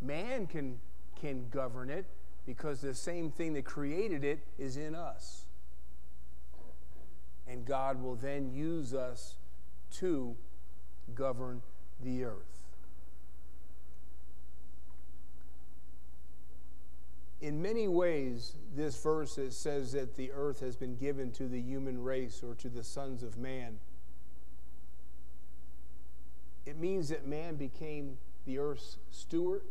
Man 0.00 0.46
can, 0.46 0.78
can 1.20 1.48
govern 1.50 1.90
it 1.90 2.06
because 2.46 2.80
the 2.80 2.94
same 2.94 3.30
thing 3.30 3.54
that 3.54 3.64
created 3.64 4.24
it 4.24 4.40
is 4.58 4.76
in 4.76 4.94
us. 4.94 5.44
And 7.48 7.64
God 7.64 8.02
will 8.02 8.16
then 8.16 8.52
use 8.52 8.92
us 8.92 9.36
to 9.92 10.36
govern 11.14 11.62
the 12.02 12.24
earth. 12.24 12.58
In 17.40 17.62
many 17.62 17.86
ways, 17.86 18.54
this 18.74 19.00
verse 19.00 19.38
says 19.50 19.92
that 19.92 20.16
the 20.16 20.32
earth 20.32 20.60
has 20.60 20.74
been 20.76 20.96
given 20.96 21.30
to 21.32 21.46
the 21.46 21.60
human 21.60 22.02
race 22.02 22.42
or 22.42 22.54
to 22.56 22.68
the 22.68 22.82
sons 22.82 23.22
of 23.22 23.38
man. 23.38 23.78
It 26.66 26.78
means 26.78 27.08
that 27.08 27.26
man 27.26 27.54
became 27.54 28.18
the 28.44 28.58
earth's 28.58 28.98
steward, 29.10 29.62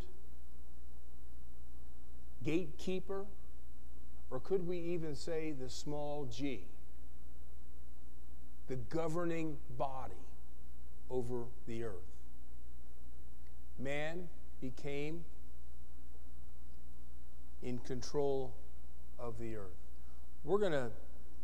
gatekeeper, 2.43 3.25
or 4.31 4.39
could 4.39 4.65
we 4.65 4.79
even 4.79 5.15
say 5.15 5.51
the 5.51 5.69
small 5.69 6.25
g, 6.25 6.63
the 8.67 8.75
governing 8.75 9.57
body 9.77 10.13
over 11.09 11.43
the 11.67 11.83
earth. 11.83 11.93
Man 13.79 14.27
became 14.61 15.23
in 17.61 17.79
control 17.79 18.53
of 19.19 19.39
the 19.39 19.55
earth. 19.55 19.77
We're 20.43 20.59
going 20.59 20.73
to 20.73 20.89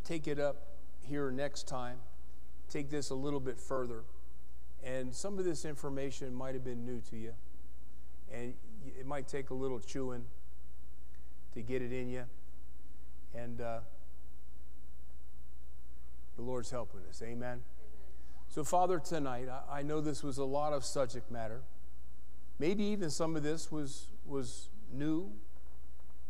take 0.04 0.28
it 0.28 0.40
up 0.40 0.68
here 1.02 1.32
next 1.32 1.68
time, 1.68 1.98
take 2.70 2.90
this 2.90 3.10
a 3.10 3.16
little 3.16 3.40
bit 3.40 3.60
further. 3.60 4.04
And 4.84 5.14
some 5.14 5.40
of 5.40 5.46
this 5.46 5.66
information 5.66 6.34
might 6.34 6.54
have 6.56 6.64
been 6.64 6.86
new 6.86 7.02
to 7.10 7.18
you, 7.18 7.34
and 8.32 8.54
it 9.00 9.06
might 9.06 9.28
take 9.28 9.50
a 9.50 9.54
little 9.54 9.80
chewing 9.80 10.26
to 11.54 11.62
get 11.62 11.82
it 11.82 11.94
in 11.94 12.10
you. 12.10 12.24
And 13.34 13.62
uh, 13.62 13.80
the 16.36 16.42
Lord's 16.42 16.72
helping 16.72 17.02
us. 17.10 17.22
Amen. 17.22 17.34
Amen. 17.36 17.62
So, 18.50 18.64
Father, 18.64 19.00
tonight, 19.00 19.48
I, 19.50 19.80
I 19.80 19.82
know 19.82 20.02
this 20.02 20.24
was 20.24 20.38
a 20.38 20.46
lot 20.46 20.74
of 20.74 20.86
subject 20.86 21.32
matter. 21.32 21.62
Maybe 22.60 22.84
even 22.86 23.10
some 23.10 23.36
of 23.36 23.44
this 23.44 23.72
was, 23.72 24.08
was 24.26 24.70
new 24.92 25.32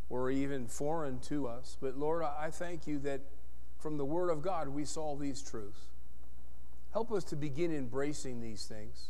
or 0.09 0.29
even 0.29 0.67
foreign 0.67 1.19
to 1.19 1.47
us. 1.47 1.77
But 1.81 1.97
Lord, 1.97 2.23
I 2.23 2.49
thank 2.51 2.87
you 2.87 2.99
that 2.99 3.21
from 3.77 3.97
the 3.97 4.05
Word 4.05 4.29
of 4.29 4.41
God 4.41 4.69
we 4.69 4.85
saw 4.85 5.15
these 5.15 5.41
truths. 5.41 5.87
Help 6.91 7.11
us 7.11 7.23
to 7.25 7.35
begin 7.35 7.75
embracing 7.75 8.39
these 8.39 8.65
things. 8.65 9.09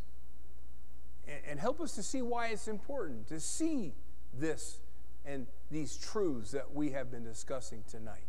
And 1.48 1.60
help 1.60 1.80
us 1.80 1.94
to 1.96 2.04
see 2.04 2.22
why 2.22 2.48
it's 2.48 2.68
important 2.68 3.28
to 3.28 3.40
see 3.40 3.94
this 4.34 4.80
and 5.26 5.48
these 5.72 5.96
truths 5.96 6.52
that 6.52 6.74
we 6.74 6.92
have 6.92 7.12
been 7.12 7.24
discussing 7.24 7.84
tonight. 7.90 8.26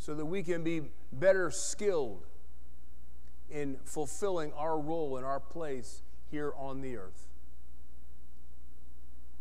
So 0.00 0.14
that 0.14 0.24
we 0.24 0.42
can 0.42 0.64
be 0.64 0.80
better 1.12 1.52
skilled 1.52 2.26
in 3.50 3.76
fulfilling 3.84 4.52
our 4.54 4.80
role 4.80 5.16
and 5.16 5.26
our 5.26 5.38
place 5.38 6.02
here 6.30 6.52
on 6.56 6.80
the 6.80 6.96
earth 6.96 7.28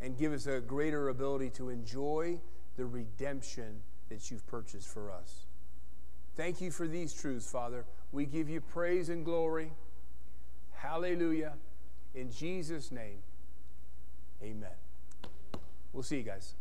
and 0.02 0.18
give 0.18 0.34
us 0.34 0.48
a 0.48 0.60
greater 0.60 1.10
ability 1.10 1.50
to 1.52 1.70
enjoy 1.70 2.40
the 2.78 2.86
redemption 2.86 3.82
that 4.10 4.30
you've 4.30 4.46
purchased 4.48 4.88
for 4.88 5.12
us. 5.12 5.46
Thank 6.36 6.62
you 6.62 6.72
for 6.72 6.88
these 6.88 7.14
truths, 7.14 7.50
Father. 7.50 7.86
We 8.12 8.26
give 8.26 8.50
you 8.50 8.62
praise 8.62 9.10
and 9.10 9.26
glory. 9.26 9.72
Hallelujah. 10.74 11.54
In 12.16 12.32
Jesus' 12.32 12.92
name, 12.92 13.20
amen. 14.42 14.70
We'll 15.94 16.04
see 16.04 16.18
you 16.18 16.24
guys. 16.24 16.56